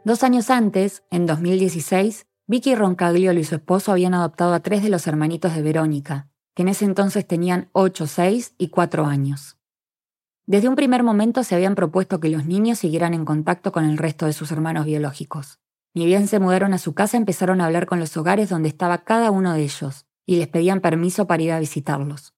[0.03, 4.89] Dos años antes, en 2016, Vicky Roncagliolo y su esposo habían adoptado a tres de
[4.89, 9.54] los hermanitos de Verónica, que en ese entonces tenían 8, 6 y 4 años.
[10.47, 13.97] Desde un primer momento se habían propuesto que los niños siguieran en contacto con el
[13.97, 15.59] resto de sus hermanos biológicos.
[15.95, 18.99] Ni bien se mudaron a su casa, empezaron a hablar con los hogares donde estaba
[18.99, 22.35] cada uno de ellos y les pedían permiso para ir a visitarlos.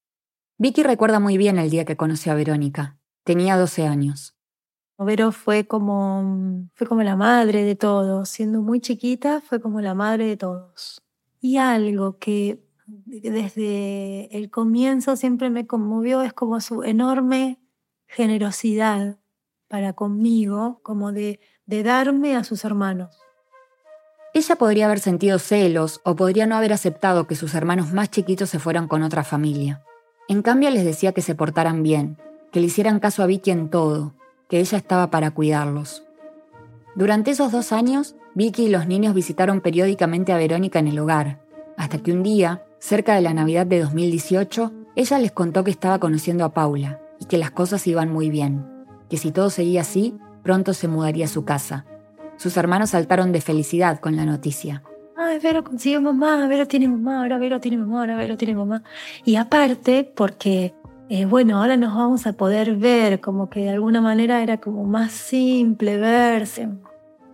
[0.58, 2.98] Vicky recuerda muy bien el día que conoció a Verónica.
[3.26, 4.36] Tenía 12 años.
[4.98, 8.30] Vero fue como, fue como la madre de todos.
[8.30, 11.02] Siendo muy chiquita, fue como la madre de todos.
[11.40, 17.60] Y algo que desde el comienzo siempre me conmovió es como su enorme
[18.08, 19.18] generosidad
[19.68, 23.18] para conmigo, como de, de darme a sus hermanos.
[24.34, 28.50] Ella podría haber sentido celos o podría no haber aceptado que sus hermanos más chiquitos
[28.50, 29.84] se fueran con otra familia.
[30.30, 32.18] En cambio les decía que se portaran bien,
[32.52, 34.14] que le hicieran caso a Vicky en todo,
[34.50, 36.04] que ella estaba para cuidarlos.
[36.96, 41.42] Durante esos dos años, Vicky y los niños visitaron periódicamente a Verónica en el hogar,
[41.76, 46.00] hasta que un día, cerca de la Navidad de 2018, ella les contó que estaba
[46.00, 48.66] conociendo a Paula y que las cosas iban muy bien,
[49.10, 51.86] que si todo seguía así, pronto se mudaría a su casa,
[52.38, 54.84] sus hermanos saltaron de felicidad con la noticia.
[55.16, 58.84] Ay, Vero consiguió mamá, Vero tiene mamá, ahora Vero tiene mamá, ahora Vero tiene mamá.
[59.26, 60.76] Y aparte, porque,
[61.10, 64.84] eh, bueno, ahora nos vamos a poder ver, como que de alguna manera era como
[64.84, 66.70] más simple verse.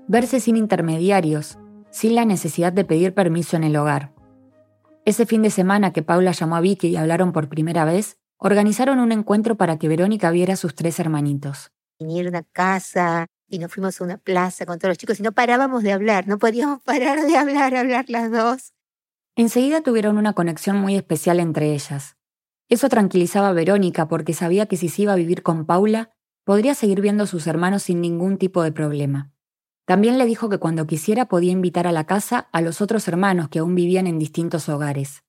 [0.07, 1.57] Verse sin intermediarios,
[1.89, 4.13] sin la necesidad de pedir permiso en el hogar.
[5.03, 8.99] Ese fin de semana que Paula llamó a Vicky y hablaron por primera vez, organizaron
[8.99, 11.71] un encuentro para que Verónica viera a sus tres hermanitos.
[11.97, 15.31] Vinieron a casa, y nos fuimos a una plaza con todos los chicos y no
[15.31, 18.73] parábamos de hablar, no podíamos parar de hablar, hablar las dos.
[19.35, 22.17] Enseguida tuvieron una conexión muy especial entre ellas.
[22.69, 26.11] Eso tranquilizaba a Verónica porque sabía que si se iba a vivir con Paula,
[26.43, 29.31] podría seguir viendo a sus hermanos sin ningún tipo de problema.
[29.85, 33.49] También le dijo que cuando quisiera podía invitar a la casa a los otros hermanos
[33.49, 35.23] que aún vivían en distintos hogares.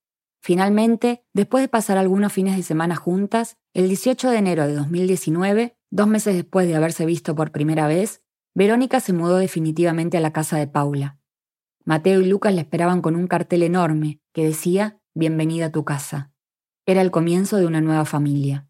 [0.44, 5.78] Finalmente, después de pasar algunos fines de semana juntas, el 18 de enero de 2019,
[5.90, 8.22] dos meses después de haberse visto por primera vez,
[8.54, 11.18] Verónica se mudó definitivamente a la casa de Paula.
[11.86, 16.30] Mateo y Lucas la esperaban con un cartel enorme que decía Bienvenida a tu casa.
[16.84, 18.68] Era el comienzo de una nueva familia.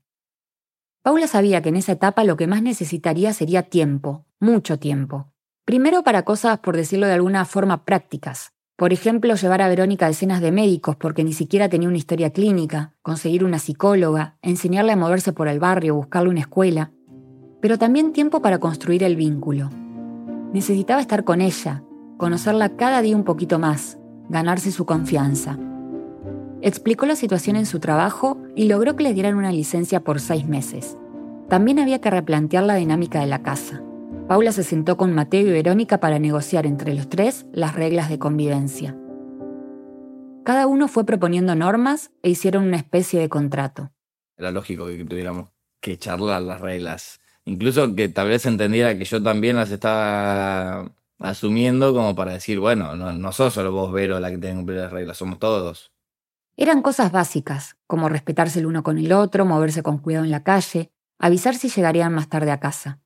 [1.03, 5.33] Paula sabía que en esa etapa lo que más necesitaría sería tiempo, mucho tiempo.
[5.65, 10.09] Primero para cosas, por decirlo de alguna forma, prácticas, por ejemplo, llevar a Verónica a
[10.09, 14.97] escenas de médicos porque ni siquiera tenía una historia clínica, conseguir una psicóloga, enseñarle a
[14.97, 16.91] moverse por el barrio, buscarle una escuela.
[17.61, 19.71] Pero también tiempo para construir el vínculo.
[20.53, 21.85] Necesitaba estar con ella,
[22.17, 25.57] conocerla cada día un poquito más, ganarse su confianza.
[26.61, 30.49] Explicó la situación en su trabajo y logró que le dieran una licencia por seis
[30.49, 30.97] meses.
[31.49, 33.83] También había que replantear la dinámica de la casa.
[34.29, 38.19] Paula se sentó con Mateo y Verónica para negociar entre los tres las reglas de
[38.19, 38.97] convivencia.
[40.45, 43.93] Cada uno fue proponiendo normas e hicieron una especie de contrato.
[44.39, 47.21] Era lógico que tuviéramos que charlar las reglas.
[47.45, 52.97] Incluso que tal vez entendiera que yo también las estaba asumiendo como para decir, bueno,
[52.97, 55.93] no, no sos solo vos, Vero, la que tiene que cumplir las reglas, somos todos.
[56.57, 60.45] Eran cosas básicas, como respetarse el uno con el otro, moverse con cuidado en la
[60.45, 63.04] calle, avisar si llegarían más tarde a casa.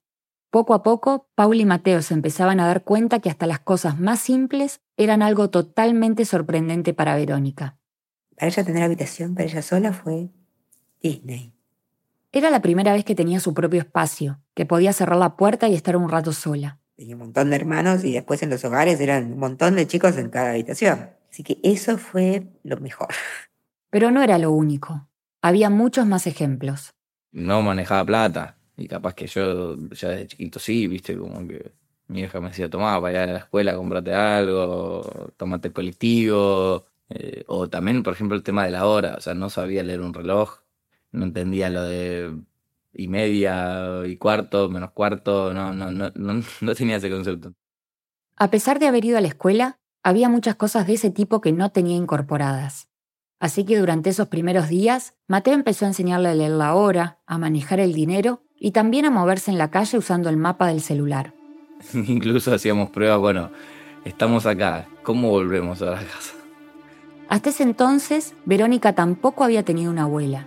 [0.50, 3.98] Poco a poco, Paul y Mateo se empezaban a dar cuenta que hasta las cosas
[3.98, 7.76] más simples eran algo totalmente sorprendente para Verónica.
[8.34, 10.30] Para ella tener habitación, para ella sola, fue
[11.02, 11.52] Disney.
[12.32, 15.74] Era la primera vez que tenía su propio espacio, que podía cerrar la puerta y
[15.74, 16.78] estar un rato sola.
[16.96, 20.16] Tenía un montón de hermanos y después en los hogares eran un montón de chicos
[20.16, 21.10] en cada habitación.
[21.30, 23.08] Así que eso fue lo mejor.
[23.90, 25.08] Pero no era lo único.
[25.42, 26.94] Había muchos más ejemplos.
[27.32, 28.57] No manejaba plata.
[28.78, 31.72] Y capaz que yo ya desde chiquito sí, viste, como que
[32.06, 36.86] mi hija me decía, tomá, para ir a la escuela, comprate algo, tomate el colectivo.
[37.10, 39.16] Eh, o también, por ejemplo, el tema de la hora.
[39.18, 40.60] O sea, no sabía leer un reloj,
[41.10, 42.32] no entendía lo de
[42.92, 47.54] y media y cuarto, menos cuarto, no, no, no, no, no tenía ese concepto.
[48.36, 51.52] A pesar de haber ido a la escuela, había muchas cosas de ese tipo que
[51.52, 52.88] no tenía incorporadas.
[53.40, 57.38] Así que durante esos primeros días, Mateo empezó a enseñarle a leer la hora, a
[57.38, 61.32] manejar el dinero y también a moverse en la calle usando el mapa del celular.
[61.94, 63.50] Incluso hacíamos pruebas, bueno,
[64.04, 66.34] estamos acá, ¿cómo volvemos a la casa?
[67.28, 70.46] Hasta ese entonces, Verónica tampoco había tenido una abuela.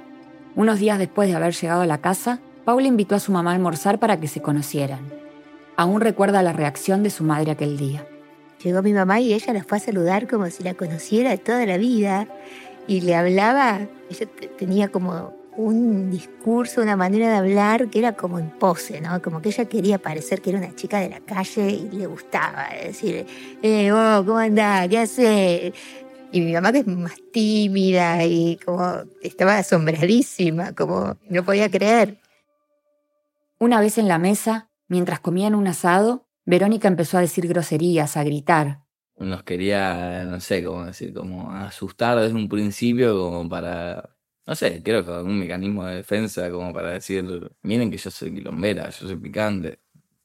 [0.56, 3.56] Unos días después de haber llegado a la casa, Paula invitó a su mamá a
[3.56, 5.00] almorzar para que se conocieran.
[5.78, 8.06] Aún recuerda la reacción de su madre aquel día.
[8.64, 11.78] Llegó mi mamá y ella la fue a saludar como si la conociera toda la
[11.78, 12.28] vida
[12.88, 18.40] y le hablaba, ella tenía como un discurso, una manera de hablar que era como
[18.40, 19.22] en pose, ¿no?
[19.22, 22.70] Como que ella quería parecer que era una chica de la calle y le gustaba
[22.84, 23.26] decir,
[23.62, 24.88] eh, oh, ¿cómo andás?
[24.88, 25.74] ¿Qué haces?
[26.32, 32.22] Y mi mamá que es más tímida y como estaba asombradísima, como no podía creer.
[33.60, 38.24] Una vez en la mesa, mientras comían un asado, Verónica empezó a decir groserías, a
[38.24, 38.80] gritar.
[39.18, 44.82] Nos quería, no sé cómo decir, como asustar desde un principio como para no sé,
[44.84, 47.24] creo que un mecanismo de defensa como para decir,
[47.62, 49.80] miren que yo soy quilombera, yo soy picante,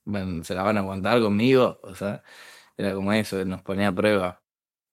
[0.05, 2.23] bueno, se la van a aguantar conmigo, o sea,
[2.77, 4.43] era como eso, nos ponía a prueba.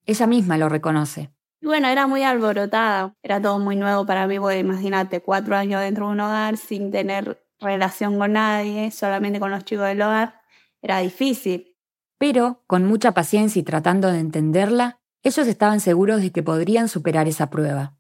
[0.05, 1.31] Ella misma lo reconoce.
[1.61, 5.81] Y bueno, era muy alborotada, era todo muy nuevo para mí, porque imagínate, cuatro años
[5.81, 10.41] dentro de un hogar sin tener relación con nadie, solamente con los chicos del hogar,
[10.81, 11.77] era difícil.
[12.17, 17.29] Pero, con mucha paciencia y tratando de entenderla, ellos estaban seguros de que podrían superar
[17.29, 17.95] esa prueba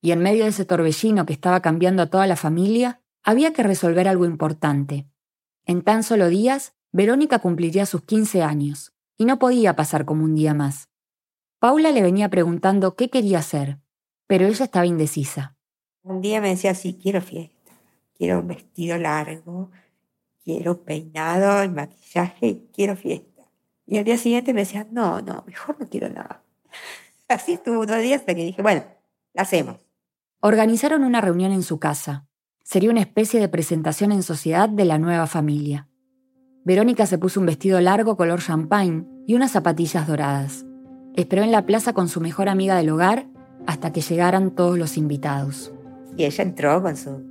[0.00, 3.62] y en medio de ese torbellino que estaba cambiando a toda la familia, había que
[3.62, 5.06] resolver algo importante.
[5.66, 10.34] En tan solo días, Verónica cumpliría sus 15 años, y no podía pasar como un
[10.34, 10.88] día más.
[11.58, 13.78] Paula le venía preguntando qué quería hacer,
[14.26, 15.56] pero ella estaba indecisa.
[16.02, 17.72] Un día me decía, sí, quiero fiesta,
[18.16, 19.70] quiero un vestido largo,
[20.42, 23.42] quiero peinado y maquillaje, quiero fiesta.
[23.86, 26.42] Y al día siguiente me decía, no, no, mejor no quiero nada.
[27.28, 28.84] Así estuvo unos días hasta que dije, bueno,
[29.34, 29.89] la hacemos.
[30.42, 32.24] Organizaron una reunión en su casa.
[32.64, 35.86] Sería una especie de presentación en sociedad de la nueva familia.
[36.64, 40.64] Verónica se puso un vestido largo color champagne y unas zapatillas doradas.
[41.14, 43.26] Esperó en la plaza con su mejor amiga del hogar
[43.66, 45.74] hasta que llegaran todos los invitados.
[46.16, 47.22] Y ella entró con su,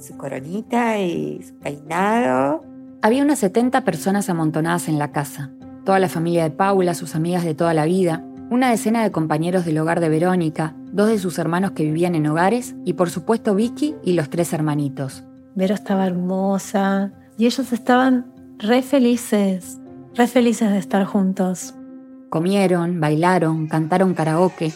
[0.00, 2.64] su coronita y su peinado.
[3.00, 5.52] Había unas 70 personas amontonadas en la casa.
[5.84, 9.64] Toda la familia de Paula, sus amigas de toda la vida, una decena de compañeros
[9.64, 13.54] del hogar de Verónica, dos de sus hermanos que vivían en hogares y por supuesto
[13.54, 15.24] Vicky y los tres hermanitos.
[15.54, 19.78] Vero estaba hermosa y ellos estaban re felices,
[20.14, 21.74] re felices de estar juntos.
[22.30, 24.72] Comieron, bailaron, cantaron karaoke.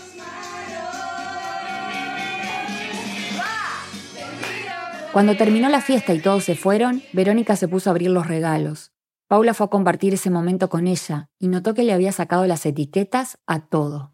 [5.12, 8.92] Cuando terminó la fiesta y todos se fueron, Verónica se puso a abrir los regalos.
[9.26, 12.66] Paula fue a compartir ese momento con ella y notó que le había sacado las
[12.66, 14.12] etiquetas a todo.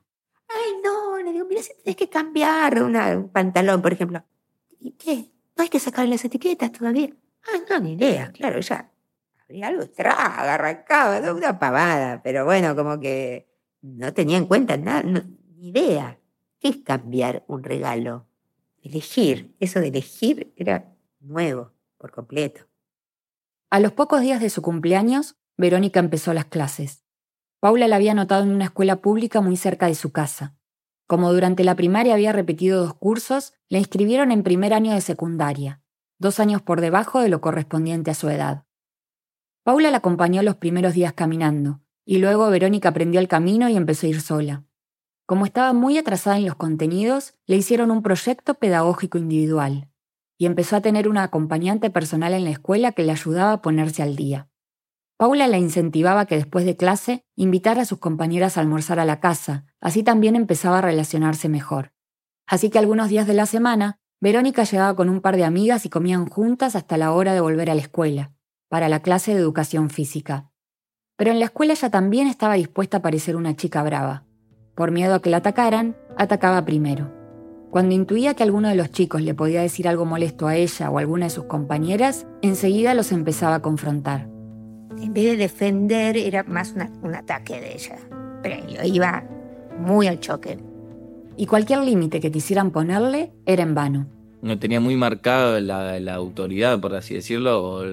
[0.48, 4.22] Ay, no, le digo, mira si tenés que cambiar un pantalón, por ejemplo.
[4.78, 5.30] ¿Y qué?
[5.56, 7.10] ¿No hay que sacarle las etiquetas todavía?
[7.52, 8.90] Ay, no, ni idea, claro, ya.
[9.42, 13.48] Habría algo traga, arrancaba, una pavada, pero bueno, como que
[13.80, 16.18] no tenía en cuenta nada, ni idea.
[16.58, 18.26] ¿Qué es cambiar un regalo?
[18.82, 22.62] Elegir, eso de elegir era nuevo, por completo.
[23.70, 27.04] A los pocos días de su cumpleaños, Verónica empezó las clases.
[27.60, 30.56] Paula la había anotado en una escuela pública muy cerca de su casa.
[31.06, 35.80] Como durante la primaria había repetido dos cursos, la inscribieron en primer año de secundaria,
[36.18, 38.64] dos años por debajo de lo correspondiente a su edad.
[39.62, 44.06] Paula la acompañó los primeros días caminando, y luego Verónica aprendió el camino y empezó
[44.06, 44.64] a ir sola.
[45.26, 49.88] Como estaba muy atrasada en los contenidos, le hicieron un proyecto pedagógico individual
[50.38, 54.02] y empezó a tener una acompañante personal en la escuela que le ayudaba a ponerse
[54.02, 54.48] al día.
[55.18, 59.18] Paula la incentivaba que después de clase invitara a sus compañeras a almorzar a la
[59.18, 61.92] casa, así también empezaba a relacionarse mejor.
[62.46, 65.88] Así que algunos días de la semana, Verónica llegaba con un par de amigas y
[65.88, 68.32] comían juntas hasta la hora de volver a la escuela,
[68.68, 70.50] para la clase de educación física.
[71.16, 74.26] Pero en la escuela ella también estaba dispuesta a parecer una chica brava.
[74.74, 77.10] Por miedo a que la atacaran, atacaba primero.
[77.70, 80.98] Cuando intuía que alguno de los chicos le podía decir algo molesto a ella o
[80.98, 84.35] a alguna de sus compañeras, enseguida los empezaba a confrontar.
[85.00, 87.96] En vez de defender, era más un ataque de ella.
[88.42, 89.24] Pero yo iba
[89.78, 90.58] muy al choque.
[91.36, 94.06] Y cualquier límite que quisieran ponerle era en vano.
[94.42, 97.84] No tenía muy marcado la, autoridad, por así decirlo, o,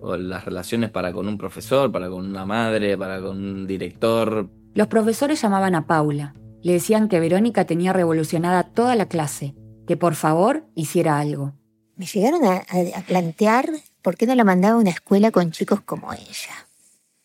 [0.00, 4.48] o las relaciones para con un profesor, para con una madre, para con un director.
[4.74, 9.54] Los profesores llamaban a Paula, le decían que Verónica tenía revolucionada toda la clase,
[9.86, 11.54] que por favor hiciera algo.
[11.96, 12.62] Me llegaron a,
[13.06, 13.68] plantear
[14.02, 16.66] por qué no la mandaba a una escuela con chicos como ella.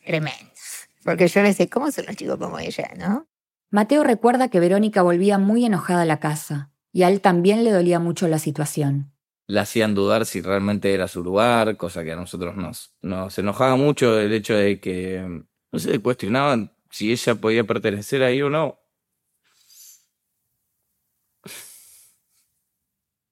[0.04, 0.88] Tremendos.
[1.04, 3.28] Porque yo les sé cómo son los chicos como ella, ¿no?
[3.72, 7.72] Mateo recuerda que Verónica volvía muy enojada a la casa, y a él también le
[7.72, 9.12] dolía mucho la situación.
[9.48, 13.76] La hacían dudar si realmente era su lugar, cosa que a nosotros nos, nos enojaba
[13.76, 18.80] mucho el hecho de que, no sé, cuestionaban si ella podía pertenecer ahí o no.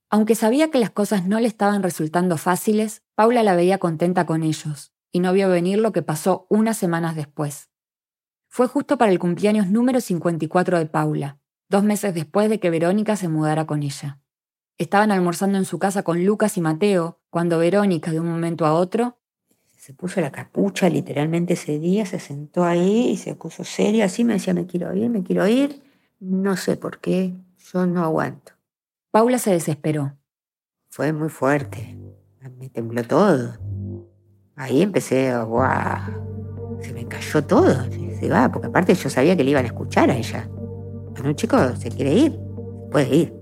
[0.10, 4.42] Aunque sabía que las cosas no le estaban resultando fáciles, Paula la veía contenta con
[4.44, 7.70] ellos, y no vio venir lo que pasó unas semanas después.
[8.50, 11.40] Fue justo para el cumpleaños número 54 de Paula,
[11.70, 14.20] dos meses después de que Verónica se mudara con ella.
[14.78, 18.74] Estaban almorzando en su casa con Lucas y Mateo, cuando Verónica, de un momento a
[18.74, 19.20] otro,
[19.78, 24.24] se puso la capucha literalmente ese día, se sentó ahí y se puso seria, así
[24.24, 25.84] me decía, me quiero ir, me quiero ir,
[26.20, 27.36] no sé por qué,
[27.72, 28.54] yo no aguanto.
[29.12, 30.18] Paula se desesperó.
[30.90, 31.98] Fue muy fuerte.
[32.50, 33.54] Me tembló todo.
[34.56, 37.74] Ahí empecé a, guau, se me cayó todo.
[38.20, 40.48] Se va, porque aparte yo sabía que le iban a escuchar a ella.
[41.12, 42.40] Cuando un chico se quiere ir,
[42.92, 43.34] puede ir.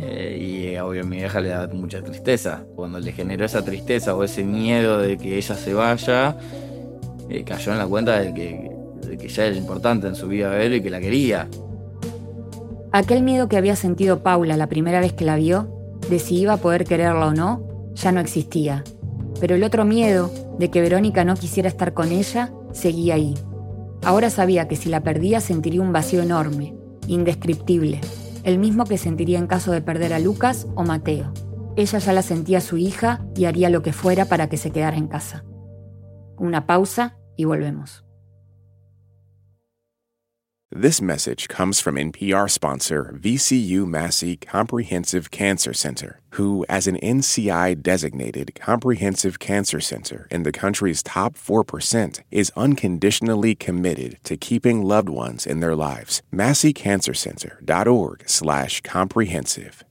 [0.00, 2.64] Eh, y obvio a mi vieja le da mucha tristeza.
[2.76, 6.36] Cuando le generó esa tristeza o ese miedo de que ella se vaya,
[7.30, 8.70] eh, cayó en la cuenta de que,
[9.06, 11.48] de que ya era importante en su vida ver y que la quería.
[12.92, 16.54] Aquel miedo que había sentido Paula la primera vez que la vio, de si iba
[16.54, 17.67] a poder quererla o no,
[18.00, 18.84] ya no existía.
[19.40, 23.34] Pero el otro miedo, de que Verónica no quisiera estar con ella, seguía ahí.
[24.04, 26.74] Ahora sabía que si la perdía sentiría un vacío enorme,
[27.06, 28.00] indescriptible,
[28.44, 31.32] el mismo que sentiría en caso de perder a Lucas o Mateo.
[31.76, 34.96] Ella ya la sentía su hija y haría lo que fuera para que se quedara
[34.96, 35.44] en casa.
[36.36, 38.07] Una pausa y volvemos.
[40.70, 47.82] This message comes from NPR sponsor VCU Massey Comprehensive Cancer Center, who, as an NCI
[47.82, 55.08] designated comprehensive cancer center in the country's top 4%, is unconditionally committed to keeping loved
[55.08, 56.20] ones in their lives.
[56.34, 59.82] MasseyCancerCenter.org/slash comprehensive.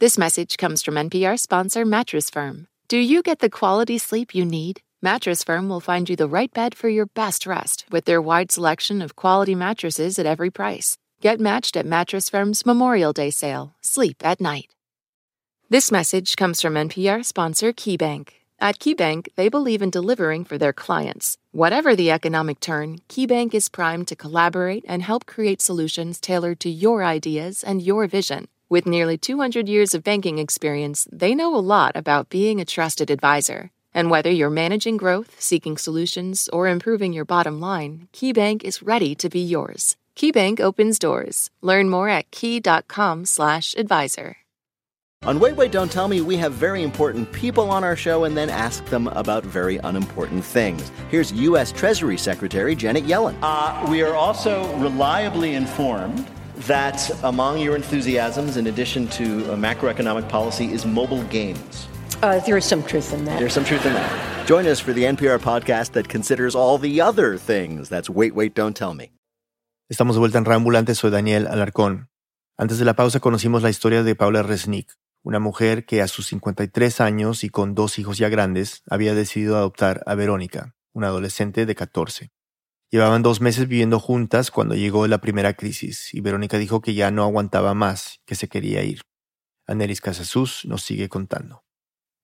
[0.00, 2.66] This message comes from NPR sponsor Mattress Firm.
[2.88, 4.82] Do you get the quality sleep you need?
[5.02, 8.50] Mattress Firm will find you the right bed for your best rest with their wide
[8.50, 10.96] selection of quality mattresses at every price.
[11.20, 13.74] Get matched at Mattress Firm's Memorial Day sale.
[13.82, 14.74] Sleep at night.
[15.68, 18.28] This message comes from NPR sponsor KeyBank.
[18.58, 21.36] At KeyBank, they believe in delivering for their clients.
[21.52, 26.70] Whatever the economic turn, KeyBank is primed to collaborate and help create solutions tailored to
[26.70, 28.48] your ideas and your vision.
[28.70, 33.10] With nearly 200 years of banking experience, they know a lot about being a trusted
[33.10, 33.70] advisor.
[33.96, 39.14] And whether you're managing growth, seeking solutions, or improving your bottom line, KeyBank is ready
[39.14, 39.96] to be yours.
[40.14, 41.48] KeyBank opens doors.
[41.62, 44.36] Learn more at key.com/advisor.
[45.22, 48.36] On Wait Wait Don't Tell Me, we have very important people on our show and
[48.36, 50.92] then ask them about very unimportant things.
[51.08, 51.72] Here's U.S.
[51.72, 53.34] Treasury Secretary Janet Yellen.
[53.42, 56.26] Uh, we are also reliably informed
[56.68, 61.88] that among your enthusiasms, in addition to macroeconomic policy, is mobile games.
[62.22, 63.38] Uh, there is some truth in that.
[63.38, 64.10] There's some truth in that.
[64.46, 67.88] Join us for the NPR podcast that considers all the other things.
[67.88, 69.12] That's Wait Wait Don't Tell Me.
[69.88, 72.08] Estamos de vuelta en Rambulante, soy Daniel Alarcón.
[72.58, 76.26] Antes de la pausa conocimos la historia de Paula Resnick, una mujer que a sus
[76.26, 81.66] 53 años y con dos hijos ya grandes había decidido adoptar a Verónica, una adolescente
[81.66, 82.30] de 14.
[82.90, 87.10] Llevaban dos meses viviendo juntas cuando llegó la primera crisis y Verónica dijo que ya
[87.10, 89.02] no aguantaba más, que se quería ir.
[89.66, 91.65] Anelis Casasus nos sigue contando.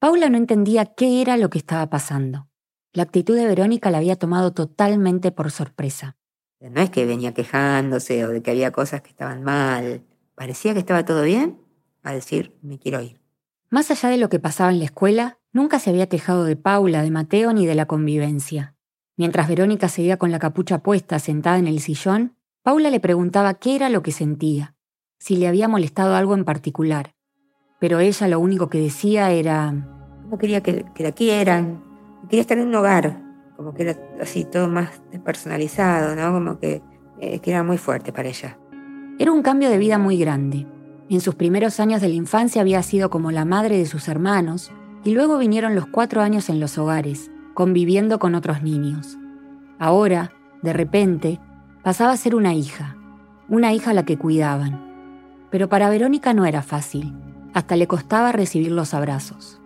[0.03, 2.49] Paula no entendía qué era lo que estaba pasando.
[2.93, 6.17] La actitud de Verónica la había tomado totalmente por sorpresa.
[6.59, 10.03] No es que venía quejándose o de que había cosas que estaban mal.
[10.35, 11.61] Parecía que estaba todo bien
[12.03, 13.21] a decir, me quiero ir.
[13.71, 17.05] Más allá de lo que pasaba en la escuela, nunca se había quejado de Paula,
[17.05, 18.75] de Mateo ni de la convivencia.
[19.17, 22.35] Mientras Verónica seguía con la capucha puesta sentada en el sillón,
[22.65, 24.75] Paula le preguntaba qué era lo que sentía,
[25.21, 27.12] si le había molestado algo en particular.
[27.83, 29.73] Pero ella lo único que decía era...
[29.73, 31.83] No quería que, la quieran,
[32.29, 33.21] quería estar en un hogar,
[33.57, 36.33] como que era así todo más despersonalizado, ¿no?
[36.33, 36.81] Como que,
[37.19, 38.57] eh, que era muy fuerte para ella.
[39.19, 40.65] Era un cambio de vida muy grande.
[41.09, 44.71] En sus primeros años de la infancia había sido como la madre de sus hermanos,
[45.03, 49.19] y luego vinieron los cuatro años en los hogares, conviviendo con otros niños.
[49.81, 50.31] Ahora,
[50.63, 51.41] de repente,
[51.83, 52.97] pasaba a ser una hija,
[53.49, 54.81] una hija a la que cuidaban.
[55.51, 57.13] Pero para Verónica no era fácil,
[57.55, 59.61] hasta le costaba recibir los abrazos.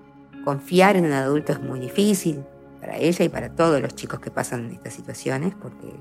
[0.44, 2.44] Confiar en un adulto es muy difícil
[2.80, 5.92] para ella y para todos los chicos que pasan estas situaciones porque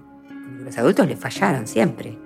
[0.64, 2.18] los adultos le fallaron siempre.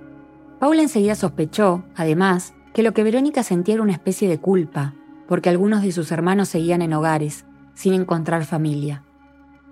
[0.59, 4.93] Paula enseguida sospechó, además, que lo que Verónica sentía era una especie de culpa,
[5.27, 9.03] porque algunos de sus hermanos seguían en hogares, sin encontrar familia.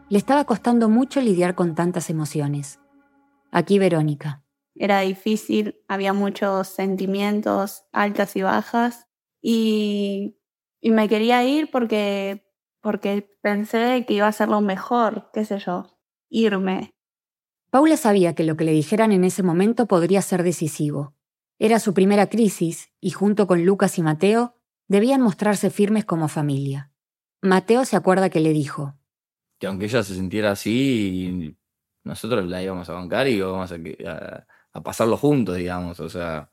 [0.10, 2.80] Le estaba costando mucho lidiar con tantas emociones.
[3.52, 4.44] Aquí Verónica.
[4.76, 9.07] Era difícil, había muchos sentimientos, altas y bajas,
[9.42, 10.38] y,
[10.80, 12.46] y me quería ir porque,
[12.82, 16.94] porque pensé que iba a ser lo mejor, qué sé yo, irme.
[17.70, 21.14] Paula sabía que lo que le dijeran en ese momento podría ser decisivo.
[21.60, 24.56] Era su primera crisis y junto con Lucas y Mateo
[24.88, 26.92] debían mostrarse firmes como familia.
[27.42, 28.98] Mateo se acuerda que le dijo,
[29.60, 31.56] que aunque ella se sintiera así,
[32.04, 36.00] nosotros la íbamos a bancar y íbamos a, a, pasarlo juntos, digamos.
[36.00, 36.52] O sea,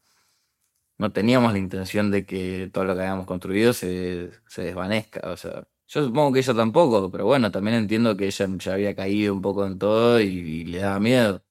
[0.99, 5.31] no teníamos la intención de que todo lo que habíamos construido se, se desvanezca.
[5.31, 8.95] O sea, yo supongo que ella tampoco, pero bueno, también entiendo que ella ya había
[8.95, 11.43] caído un poco en todo y, le daba miedo.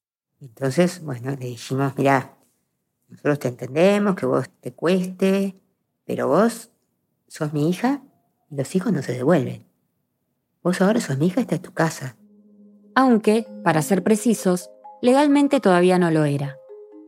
[0.41, 2.35] Entonces, bueno, le dijimos, mira,
[3.07, 5.55] nosotros te entendemos, que vos te cueste,
[6.05, 6.71] pero vos
[7.27, 8.01] sos mi hija
[8.49, 9.65] y los hijos no se devuelven.
[10.63, 12.17] Vos ahora sos mi hija, esta es tu casa.
[12.95, 14.69] Aunque, para ser precisos,
[15.01, 16.57] legalmente todavía no lo era.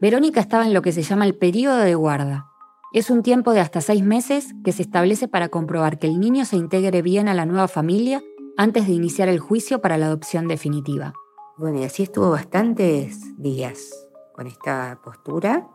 [0.02, 2.52] Verónica estaba en lo que se llama el periodo de guarda.
[2.92, 6.46] Es un tiempo de hasta seis meses que se establece para comprobar que el niño
[6.46, 8.22] se integre bien a la nueva familia
[8.58, 11.14] antes de iniciar el juicio para la adopción definitiva.
[11.58, 13.90] Bueno, y así estuvo bastantes días
[14.34, 15.68] con esta postura.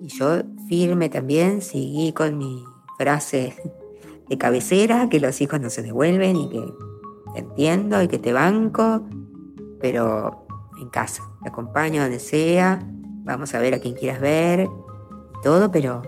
[0.00, 2.64] Y yo firme también seguí con mi
[2.98, 3.56] frase
[4.28, 6.72] de cabecera, que los hijos no se devuelven y que
[7.34, 9.06] te entiendo y que te banco,
[9.80, 10.46] pero
[10.80, 12.80] en casa, te acompaño donde sea,
[13.28, 14.68] vamos a ver a quien quieras ver,
[15.42, 16.02] todo, pero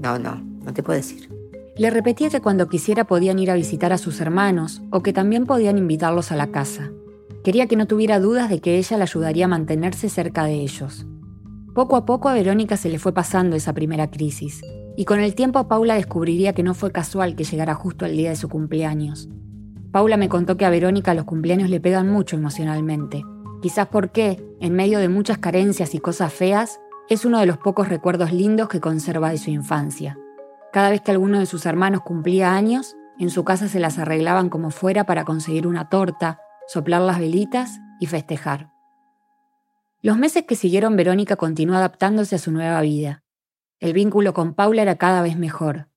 [0.00, 1.28] no, no, no te puedo decir.
[1.76, 5.46] Le repetía que cuando quisiera podían ir a visitar a sus hermanos o que también
[5.46, 6.90] podían invitarlos a la casa.
[7.42, 11.06] Quería que no tuviera dudas de que ella le ayudaría a mantenerse cerca de ellos.
[11.74, 14.60] Poco a poco a Verónica se le fue pasando esa primera crisis,
[14.96, 18.30] y con el tiempo Paula descubriría que no fue casual que llegara justo el día
[18.30, 19.28] de su cumpleaños.
[19.90, 23.24] Paula me contó que a Verónica los cumpleaños le pegan mucho emocionalmente,
[23.60, 27.88] quizás porque, en medio de muchas carencias y cosas feas, es uno de los pocos
[27.88, 30.18] recuerdos lindos que conserva de su infancia.
[30.72, 34.48] Cada vez que alguno de sus hermanos cumplía años, en su casa se las arreglaban
[34.48, 38.70] como fuera para conseguir una torta, soplar las velitas y festejar.
[40.02, 43.22] Los meses que siguieron Verónica continuó adaptándose a su nueva vida.
[43.80, 45.88] El vínculo con Paula era cada vez mejor.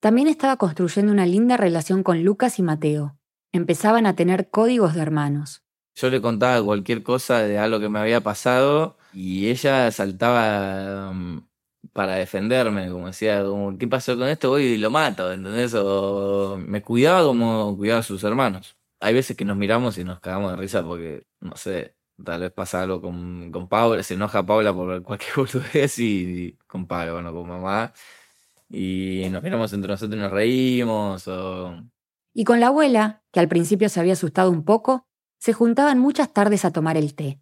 [0.00, 3.16] También estaba construyendo una linda relación con Lucas y Mateo.
[3.52, 5.61] Empezaban a tener códigos de hermanos.
[5.94, 11.46] Yo le contaba cualquier cosa de algo que me había pasado y ella saltaba um,
[11.92, 13.44] para defenderme, como decía,
[13.78, 14.50] ¿qué pasó con esto?
[14.50, 15.74] Voy y lo mato, ¿entendés?
[15.74, 18.76] O me cuidaba como cuidaba a sus hermanos.
[19.00, 22.52] Hay veces que nos miramos y nos cagamos de risa porque, no sé, tal vez
[22.52, 27.12] pasa algo con, con Paula, se enoja Paula por cualquier boludez y, y con Paula,
[27.12, 27.92] bueno, con mamá.
[28.70, 31.28] Y nos miramos entre nosotros y nos reímos.
[31.28, 31.74] O...
[32.32, 35.06] Y con la abuela, que al principio se había asustado un poco,
[35.42, 37.40] se juntaban muchas tardes a tomar el té.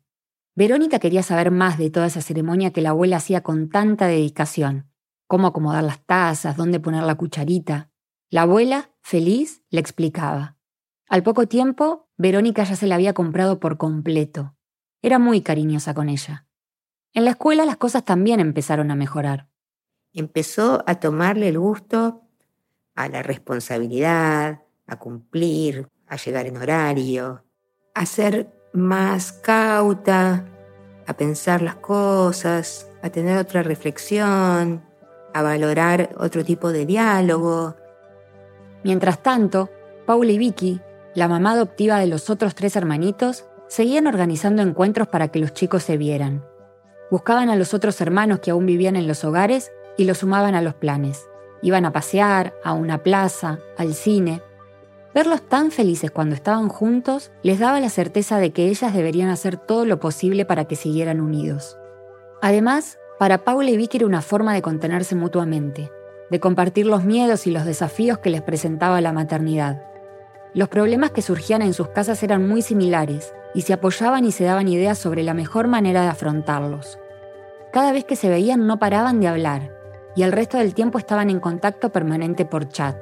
[0.54, 4.90] Verónica quería saber más de toda esa ceremonia que la abuela hacía con tanta dedicación.
[5.26, 7.90] Cómo acomodar las tazas, dónde poner la cucharita.
[8.30, 10.56] La abuela, feliz, le explicaba.
[11.10, 14.56] Al poco tiempo, Verónica ya se la había comprado por completo.
[15.02, 16.46] Era muy cariñosa con ella.
[17.12, 19.50] En la escuela las cosas también empezaron a mejorar.
[20.14, 22.22] Empezó a tomarle el gusto
[22.94, 27.44] a la responsabilidad, a cumplir, a llegar en horario,
[28.00, 30.46] a ser más cauta,
[31.06, 34.82] a pensar las cosas, a tener otra reflexión,
[35.34, 37.76] a valorar otro tipo de diálogo.
[38.84, 39.68] Mientras tanto,
[40.06, 40.80] Paula y Vicky,
[41.14, 45.82] la mamá adoptiva de los otros tres hermanitos, seguían organizando encuentros para que los chicos
[45.82, 46.42] se vieran.
[47.10, 50.62] Buscaban a los otros hermanos que aún vivían en los hogares y los sumaban a
[50.62, 51.28] los planes.
[51.60, 54.40] Iban a pasear, a una plaza, al cine.
[55.12, 59.56] Verlos tan felices cuando estaban juntos les daba la certeza de que ellas deberían hacer
[59.56, 61.76] todo lo posible para que siguieran unidos.
[62.42, 65.90] Además, para Paula y Vicky era una forma de contenerse mutuamente,
[66.30, 69.82] de compartir los miedos y los desafíos que les presentaba la maternidad.
[70.54, 74.44] Los problemas que surgían en sus casas eran muy similares y se apoyaban y se
[74.44, 76.98] daban ideas sobre la mejor manera de afrontarlos.
[77.72, 79.76] Cada vez que se veían no paraban de hablar
[80.14, 82.96] y el resto del tiempo estaban en contacto permanente por chat,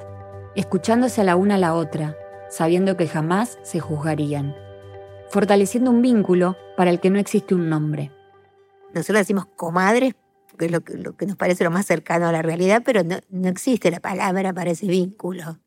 [0.55, 2.17] escuchándose a la una a la otra,
[2.49, 4.55] sabiendo que jamás se juzgarían,
[5.29, 8.11] fortaleciendo un vínculo para el que no existe un nombre.
[8.93, 10.15] Nosotros decimos comadres,
[10.57, 13.03] que es lo que, lo que nos parece lo más cercano a la realidad, pero
[13.03, 15.59] no, no existe la palabra para ese vínculo.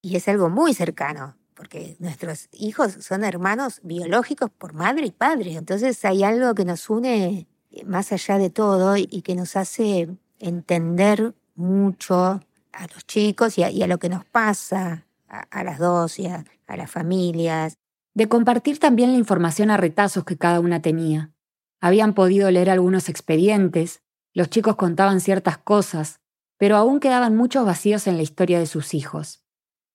[0.00, 5.54] Y es algo muy cercano, porque nuestros hijos son hermanos biológicos por madre y padre.
[5.54, 7.48] Entonces hay algo que nos une
[7.84, 10.08] más allá de todo y que nos hace
[10.38, 12.40] entender mucho
[12.72, 16.76] a los chicos y a, lo que nos pasa a, las dos y a, a
[16.76, 17.78] las familias.
[18.14, 21.32] De compartir también la información a retazos que cada una tenía.
[21.80, 24.02] Habían podido leer algunos expedientes,
[24.34, 26.20] los chicos contaban ciertas cosas,
[26.58, 29.44] pero aún quedaban muchos vacíos en la historia de sus hijos.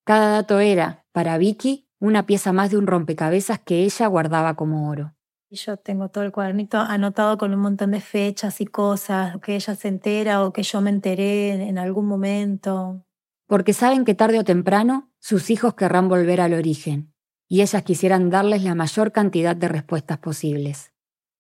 [0.06, 4.90] Cada dato era, para Vicky, una pieza más de un rompecabezas que ella guardaba como
[4.90, 5.16] oro.
[5.54, 9.76] Yo tengo todo el cuadernito anotado con un montón de fechas y cosas que ella
[9.76, 13.06] se entera o que yo me enteré en algún momento.
[13.46, 17.14] Porque saben que tarde o temprano sus hijos querrán volver al origen
[17.48, 20.92] y ellas quisieran darles la mayor cantidad de respuestas posibles.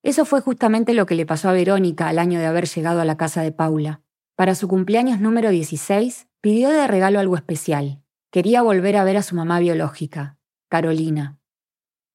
[0.03, 3.05] Eso fue justamente lo que le pasó a Verónica al año de haber llegado a
[3.05, 4.01] la casa de Paula.
[4.35, 8.03] Para su cumpleaños número 16, pidió de regalo algo especial.
[8.31, 10.37] Quería volver a ver a su mamá biológica,
[10.69, 11.39] Carolina.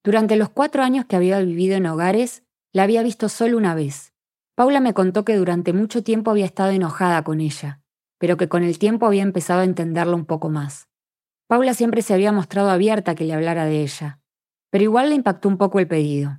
[0.05, 4.15] Durante los cuatro años que había vivido en hogares, la había visto solo una vez.
[4.55, 7.83] Paula me contó que durante mucho tiempo había estado enojada con ella,
[8.19, 10.89] pero que con el tiempo había empezado a entenderlo un poco más.
[11.47, 14.21] Paula siempre se había mostrado abierta a que le hablara de ella,
[14.71, 16.39] pero igual le impactó un poco el pedido.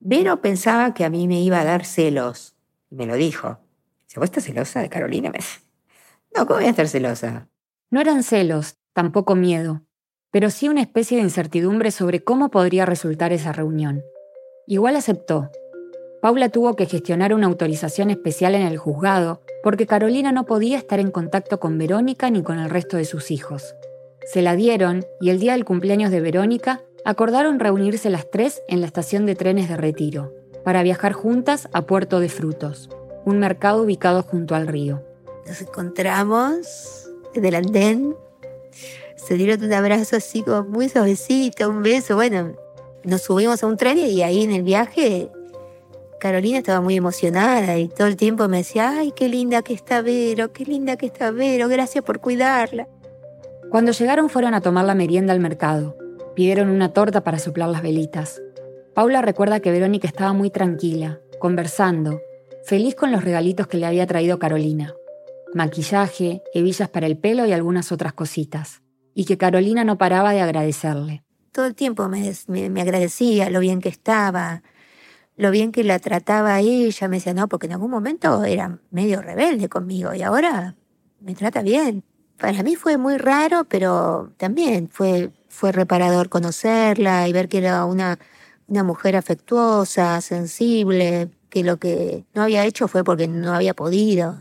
[0.00, 2.56] Vero pensaba que a mí me iba a dar celos,
[2.90, 3.58] y me lo dijo.
[4.06, 5.32] ¿Se vos estás celosa de Carolina?
[6.36, 7.48] No, ¿cómo voy a estar celosa?
[7.92, 9.86] No eran celos, tampoco miedo
[10.34, 14.04] pero sí una especie de incertidumbre sobre cómo podría resultar esa reunión.
[14.66, 15.52] Igual aceptó.
[16.20, 20.98] Paula tuvo que gestionar una autorización especial en el juzgado porque Carolina no podía estar
[20.98, 23.76] en contacto con Verónica ni con el resto de sus hijos.
[24.24, 28.80] Se la dieron y el día del cumpleaños de Verónica acordaron reunirse las tres en
[28.80, 32.90] la estación de trenes de retiro para viajar juntas a Puerto de Frutos,
[33.24, 35.00] un mercado ubicado junto al río.
[35.46, 38.16] Nos encontramos en el andén
[39.26, 42.14] se dieron un abrazo así como muy suavecito, un beso.
[42.14, 42.52] Bueno,
[43.04, 45.30] nos subimos a un tren y ahí en el viaje
[46.20, 50.02] Carolina estaba muy emocionada y todo el tiempo me decía, ay, qué linda que está
[50.02, 52.86] Vero, qué linda que está Vero, gracias por cuidarla.
[53.70, 55.96] Cuando llegaron fueron a tomar la merienda al mercado.
[56.34, 58.42] Pidieron una torta para soplar las velitas.
[58.94, 62.20] Paula recuerda que Verónica estaba muy tranquila, conversando,
[62.64, 64.94] feliz con los regalitos que le había traído Carolina.
[65.54, 68.83] Maquillaje, hebillas para el pelo y algunas otras cositas
[69.14, 71.22] y que Carolina no paraba de agradecerle.
[71.52, 74.62] Todo el tiempo me, me, agradecía lo bien que estaba,
[75.36, 77.08] lo bien que la trataba ella.
[77.08, 80.74] Me decía, no, porque en algún momento era medio rebelde conmigo y ahora
[81.20, 82.02] me trata bien.
[82.38, 87.84] Para mí fue muy raro, pero también fue, fue reparador conocerla y ver que era
[87.84, 88.18] una,
[88.66, 94.38] una mujer afectuosa, sensible, que lo que no había hecho fue porque no había podido.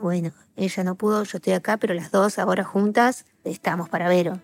[0.00, 4.40] bueno, ella no pudo, yo estoy acá, pero las dos ahora juntas estamos para Vero.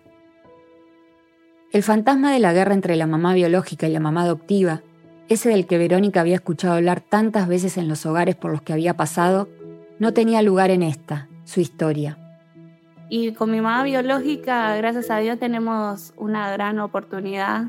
[1.71, 4.81] El fantasma de la guerra entre la mamá biológica y la mamá adoptiva,
[5.29, 8.73] ese del que Verónica había escuchado hablar tantas veces en los hogares por los que
[8.73, 9.47] había pasado,
[9.97, 12.17] no tenía lugar en esta, su historia.
[13.07, 17.67] Y con mi mamá biológica, gracias a Dios, tenemos una gran oportunidad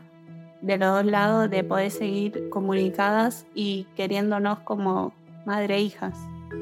[0.60, 5.12] de los dos lados de poder seguir comunicadas y queriéndonos como
[5.44, 6.14] madre e hijas.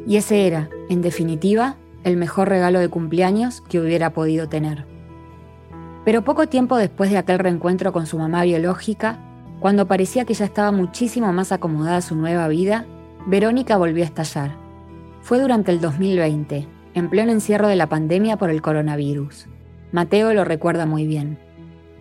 [0.07, 4.85] Y ese era, en definitiva, el mejor regalo de cumpleaños que hubiera podido tener.
[6.05, 9.19] Pero poco tiempo después de aquel reencuentro con su mamá biológica,
[9.61, 12.87] cuando parecía que ya estaba muchísimo más acomodada su nueva vida,
[13.27, 14.53] Verónica volvió a estallar.
[15.21, 19.47] Fue durante el 2020, en pleno encierro de la pandemia por el coronavirus.
[19.93, 21.39] Mateo lo recuerda muy bien.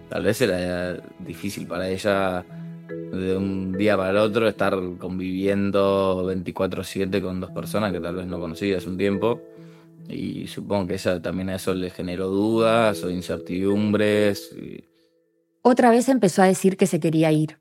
[0.09, 2.45] Tal vez era difícil para ella
[2.89, 8.27] de un día para el otro estar conviviendo 24/7 con dos personas que tal vez
[8.27, 9.41] no conocía hace un tiempo
[10.07, 14.55] y supongo que ella también a eso le generó dudas o incertidumbres.
[15.61, 17.59] Otra vez empezó a decir que se quería ir.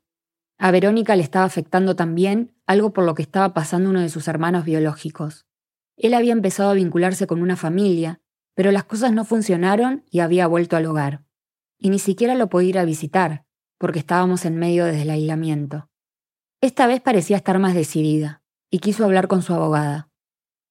[0.57, 4.27] A Verónica le estaba afectando también algo por lo que estaba pasando uno de sus
[4.27, 5.45] hermanos biológicos.
[5.95, 8.21] Él había empezado a vincularse con una familia,
[8.55, 11.23] pero las cosas no funcionaron y había vuelto al hogar.
[11.77, 13.45] Y ni siquiera lo podía ir a visitar,
[13.79, 15.89] porque estábamos en medio del aislamiento.
[16.61, 20.09] Esta vez parecía estar más decidida, y quiso hablar con su abogada.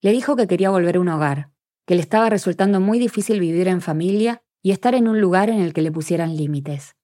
[0.00, 1.50] Le dijo que quería volver a un hogar,
[1.86, 5.60] que le estaba resultando muy difícil vivir en familia y estar en un lugar en
[5.60, 6.94] el que le pusieran límites.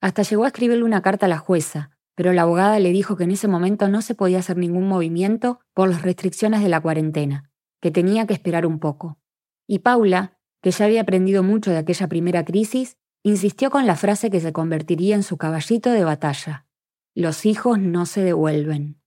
[0.00, 3.24] Hasta llegó a escribirle una carta a la jueza, pero la abogada le dijo que
[3.24, 7.50] en ese momento no se podía hacer ningún movimiento por las restricciones de la cuarentena,
[7.80, 9.18] que tenía que esperar un poco.
[9.66, 14.30] Y Paula, que ya había aprendido mucho de aquella primera crisis, insistió con la frase
[14.30, 16.66] que se convertiría en su caballito de batalla.
[17.14, 19.00] Los hijos no se devuelven.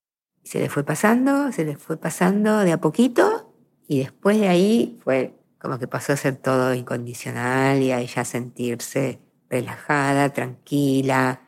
[0.43, 3.53] Se le fue pasando, se le fue pasando de a poquito
[3.87, 8.25] y después de ahí fue como que pasó a ser todo incondicional y a ella
[8.25, 11.41] sentirse relajada, tranquila.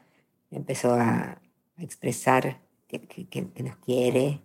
[0.52, 1.40] Empezó a,
[1.80, 4.42] expresar que, nos quiere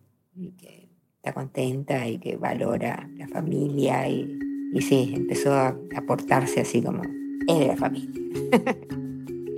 [0.56, 4.08] que está contenta y que valora la familia.
[4.08, 4.38] Y,
[4.72, 7.02] y sí, empezó a, a portarse así como
[7.47, 8.20] es de la familia.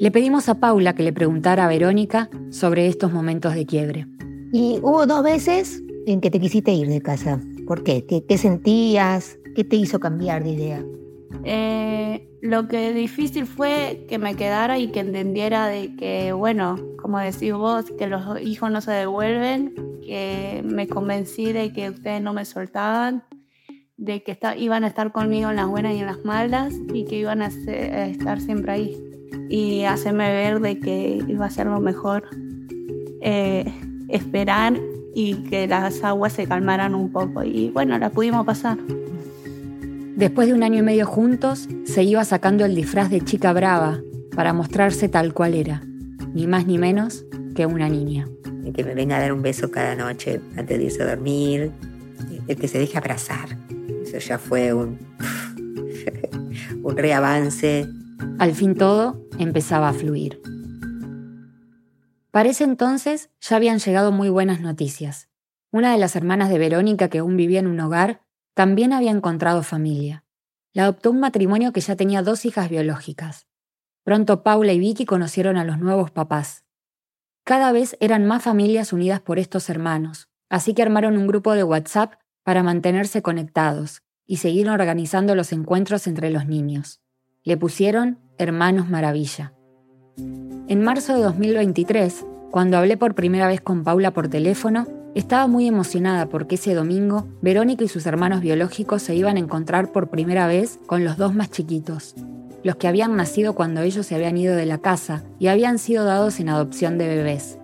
[0.01, 4.07] Le pedimos a Paula que le preguntara a Verónica sobre estos momentos de quiebre.
[4.51, 7.39] Y hubo dos veces en que te quisiste ir de casa.
[7.66, 8.07] ¿Por qué?
[8.07, 9.39] ¿Qué, sentías?
[9.55, 10.85] ¿Qué te hizo cambiar de idea?
[11.45, 17.18] Eh, lo que difícil fue que me quedara y que entendiera de que, bueno, como
[17.18, 22.33] decís vos, que los hijos no se devuelven, que me convencí de que ustedes no
[22.33, 23.22] me soltaban,
[24.01, 27.18] de que iban a estar conmigo en las buenas y en las malas y que
[27.18, 28.96] iban a, estar siempre ahí.
[29.48, 32.24] Y hacerme ver de que iba a ser lo mejor.
[33.20, 33.70] Eh,
[34.09, 34.74] esperar
[35.14, 37.44] y que las aguas se calmaran un poco.
[37.44, 38.78] Y bueno, la pudimos pasar.
[40.16, 44.01] Después de un año y medio juntos, se iba sacando el disfraz de chica brava
[44.34, 45.82] para mostrarse tal cual era,
[46.34, 47.24] ni más ni menos
[47.55, 48.26] que una niña.
[48.64, 51.70] El que me venga a dar un beso cada noche antes de irse a dormir,
[52.46, 53.48] el que se deje abrazar.
[54.12, 54.98] Eso ya fue un,
[56.82, 57.88] un reavance.
[58.40, 60.42] Al fin todo empezaba a fluir.
[62.32, 65.28] Para ese entonces ya habían llegado muy buenas noticias.
[65.70, 68.22] Una de las hermanas de Verónica, que aún vivía en un hogar,
[68.54, 70.24] también había encontrado familia.
[70.72, 73.46] La adoptó un matrimonio que ya tenía dos hijas biológicas.
[74.02, 76.64] Pronto Paula y Vicky conocieron a los nuevos papás.
[77.44, 81.62] Cada vez eran más familias unidas por estos hermanos, así que armaron un grupo de
[81.62, 87.01] WhatsApp para mantenerse conectados y seguir organizando los encuentros entre los niños.
[87.43, 89.55] Le pusieron Hermanos Maravilla.
[90.68, 95.66] En marzo de 2023, cuando hablé por primera vez con Paula por teléfono, estaba muy
[95.66, 100.47] emocionada porque ese domingo Verónica y sus hermanos biológicos se iban a encontrar por primera
[100.47, 102.14] vez con los dos más chiquitos,
[102.62, 106.05] los que habían nacido cuando ellos se habían ido de la casa y habían sido
[106.05, 107.59] dados en adopción de bebés.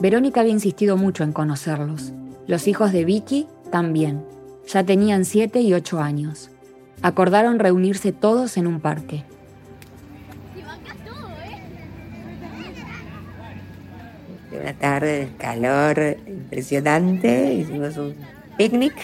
[0.00, 2.12] Verónica había insistido mucho en conocerlos.
[2.46, 4.24] Los hijos de Vicky también.
[4.66, 6.50] Ya tenían 7 y 8 años.
[7.02, 9.24] Acordaron reunirse todos en un parque.
[14.60, 18.14] una tarde de calor impresionante, hicimos un
[18.56, 18.94] picnic.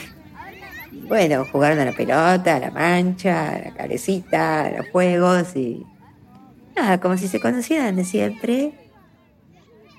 [1.09, 5.87] Bueno, jugaron a la pelota, a la mancha, a la cabecita, a los juegos y
[6.75, 8.73] nada, como si se conocieran de siempre.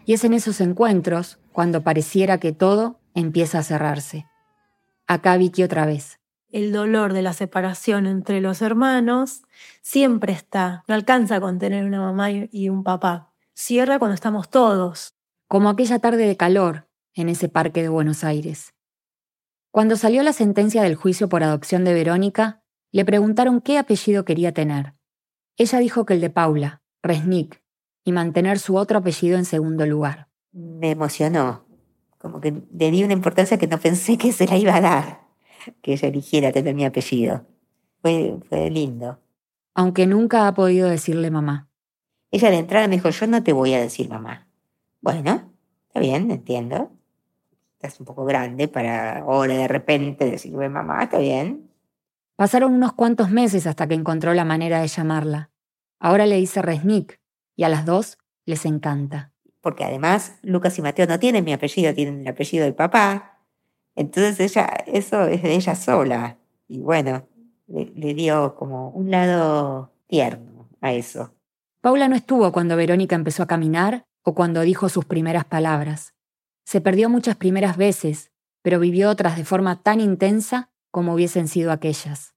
[0.06, 4.28] Y es en esos encuentros cuando pareciera que todo empieza a cerrarse.
[5.08, 9.44] Acá Vicky otra vez, el dolor de la separación entre los hermanos
[9.82, 13.34] siempre está, no alcanza con tener una mamá y un papá.
[13.54, 15.14] Cierra cuando estamos todos.
[15.48, 18.74] Como aquella tarde de calor en ese parque de Buenos Aires.
[19.72, 24.54] Cuando salió la sentencia del juicio por adopción de Verónica, le preguntaron qué apellido quería
[24.54, 24.94] tener.
[25.58, 27.62] Ella dijo que el de Paula, Resnick,
[28.06, 30.30] y mantener su otro apellido en segundo lugar.
[30.54, 31.67] Me emocionó,
[32.18, 35.22] como que le di una importancia que no pensé que se la iba a dar,
[35.82, 37.46] que ella eligiera tener mi apellido.
[38.02, 39.20] Fue, fue lindo.
[39.74, 41.70] Aunque nunca ha podido decirle mamá.
[42.32, 44.48] Ella de entrada me dijo, yo no te voy a decir mamá.
[45.02, 45.54] Bueno,
[45.88, 46.92] está bien, entiendo.
[47.76, 51.70] Estás un poco grande para ahora de repente decirme mamá, está bien.
[52.36, 55.52] Pasaron unos cuantos meses hasta que encontró la manera de llamarla.
[56.00, 57.20] Ahora le dice Resnick,
[57.56, 59.32] y a las dos les encanta.
[59.68, 63.42] Porque además Lucas y Mateo no tienen mi apellido, tienen el apellido del papá.
[63.98, 66.38] Entonces ella, eso es de ella sola.
[66.70, 67.28] Y bueno,
[67.68, 71.34] le, le dio como un lado tierno a eso.
[71.82, 76.14] Paula no estuvo cuando Verónica empezó a caminar o cuando dijo sus primeras palabras.
[76.64, 81.74] Se perdió muchas primeras veces, pero vivió otras de forma tan intensa como hubiesen sido
[81.74, 82.36] aquellas.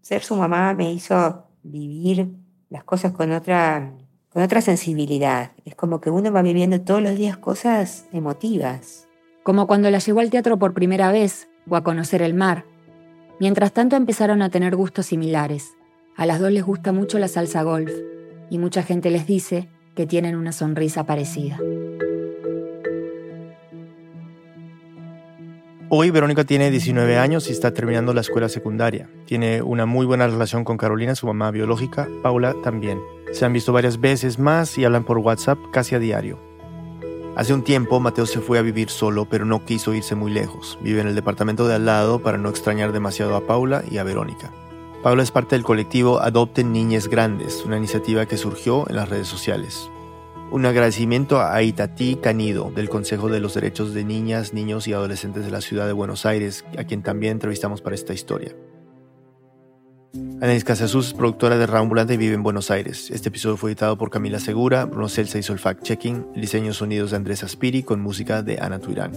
[0.00, 2.30] Ser su mamá me hizo vivir
[2.70, 3.92] las cosas con otra
[4.32, 5.52] con otra sensibilidad.
[5.64, 9.08] Es como que uno va viviendo todos los días cosas emotivas.
[9.42, 12.64] Como cuando la llevó al teatro por primera vez o a conocer el mar.
[13.40, 15.72] Mientras tanto empezaron a tener gustos similares.
[16.16, 17.90] A las dos les gusta mucho la salsa golf
[18.50, 21.58] y mucha gente les dice que tienen una sonrisa parecida.
[25.94, 29.10] Hoy Verónica tiene 19 años y está terminando la escuela secundaria.
[29.26, 32.98] Tiene una muy buena relación con Carolina, su mamá biológica, Paula también.
[33.32, 36.38] Se han visto varias veces más y hablan por WhatsApp casi a diario.
[37.34, 40.78] Hace un tiempo Mateo se fue a vivir solo, pero no quiso irse muy lejos.
[40.82, 44.04] Vive en el departamento de al lado para no extrañar demasiado a Paula y a
[44.04, 44.52] Verónica.
[45.02, 49.28] Paula es parte del colectivo Adopten Niñes Grandes, una iniciativa que surgió en las redes
[49.28, 49.88] sociales.
[50.50, 55.46] Un agradecimiento a Itatí Canido, del Consejo de los Derechos de Niñas, Niños y Adolescentes
[55.46, 58.54] de la Ciudad de Buenos Aires, a quien también entrevistamos para esta historia.
[60.14, 63.10] Anaís Casasus es productora de Rambulante y vive en Buenos Aires.
[63.10, 67.12] Este episodio fue editado por Camila Segura, Bruno Celsa hizo el fact-checking, el diseño sonidos
[67.12, 69.12] de Andrés Aspiri con música de Ana Tuirán.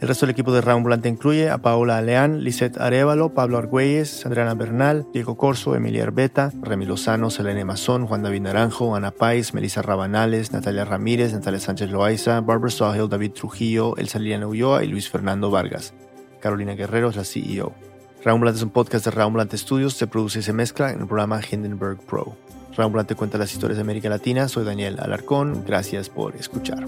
[0.00, 4.54] El resto del equipo de Rambulante incluye a Paola Aleán, Lisette Arevalo, Pablo Argüelles, Adriana
[4.54, 9.82] Bernal, Diego Corso, Emilia Herbeta, Remy Lozano, Selene Mazón, Juan David Naranjo, Ana Pais, Melissa
[9.82, 15.10] Rabanales, Natalia Ramírez, Natalia Sánchez Loaiza, Barbara Sawhill, David Trujillo, Elsa Liliana Ulloa y Luis
[15.10, 15.92] Fernando Vargas.
[16.40, 17.87] Carolina Guerrero es la CEO.
[18.24, 21.40] Rambulante es un podcast de Rambulante Studios, se produce y se mezcla en el programa
[21.40, 22.36] Hindenburg Pro.
[22.76, 26.84] Rambulante cuenta las historias de América Latina, soy Daniel Alarcón, gracias por escuchar.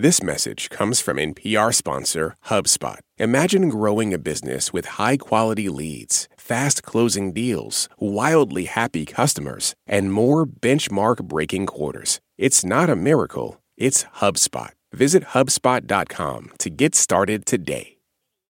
[0.00, 3.00] This message comes from NPR sponsor HubSpot.
[3.18, 10.12] Imagine growing a business with high quality leads, fast closing deals, wildly happy customers, and
[10.12, 12.20] more benchmark breaking quarters.
[12.38, 14.70] It's not a miracle, it's HubSpot.
[14.92, 17.98] Visit HubSpot.com to get started today.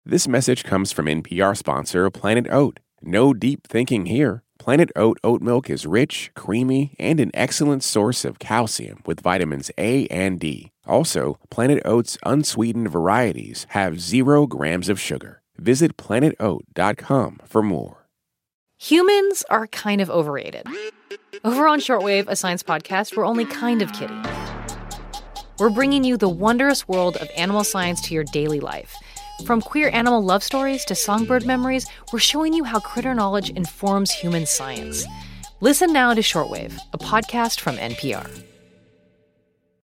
[0.04, 2.78] This message comes from NPR sponsor Planet Oat.
[3.00, 4.42] No deep thinking here.
[4.58, 9.70] Planet Oat oat milk is rich, creamy, and an excellent source of calcium with vitamins
[9.78, 10.72] A and D.
[10.86, 15.42] Also, Planet Oat's unsweetened varieties have zero grams of sugar.
[15.56, 18.06] Visit planetoat.com for more.
[18.78, 20.66] Humans are kind of overrated.
[21.44, 24.22] Over on Shortwave, a science podcast, we're only kind of kidding.
[25.58, 28.92] We're bringing you the wondrous world of animal science to your daily life.
[29.46, 34.10] From queer animal love stories to songbird memories, we're showing you how critter knowledge informs
[34.10, 35.06] human science.
[35.60, 38.43] Listen now to Shortwave, a podcast from NPR.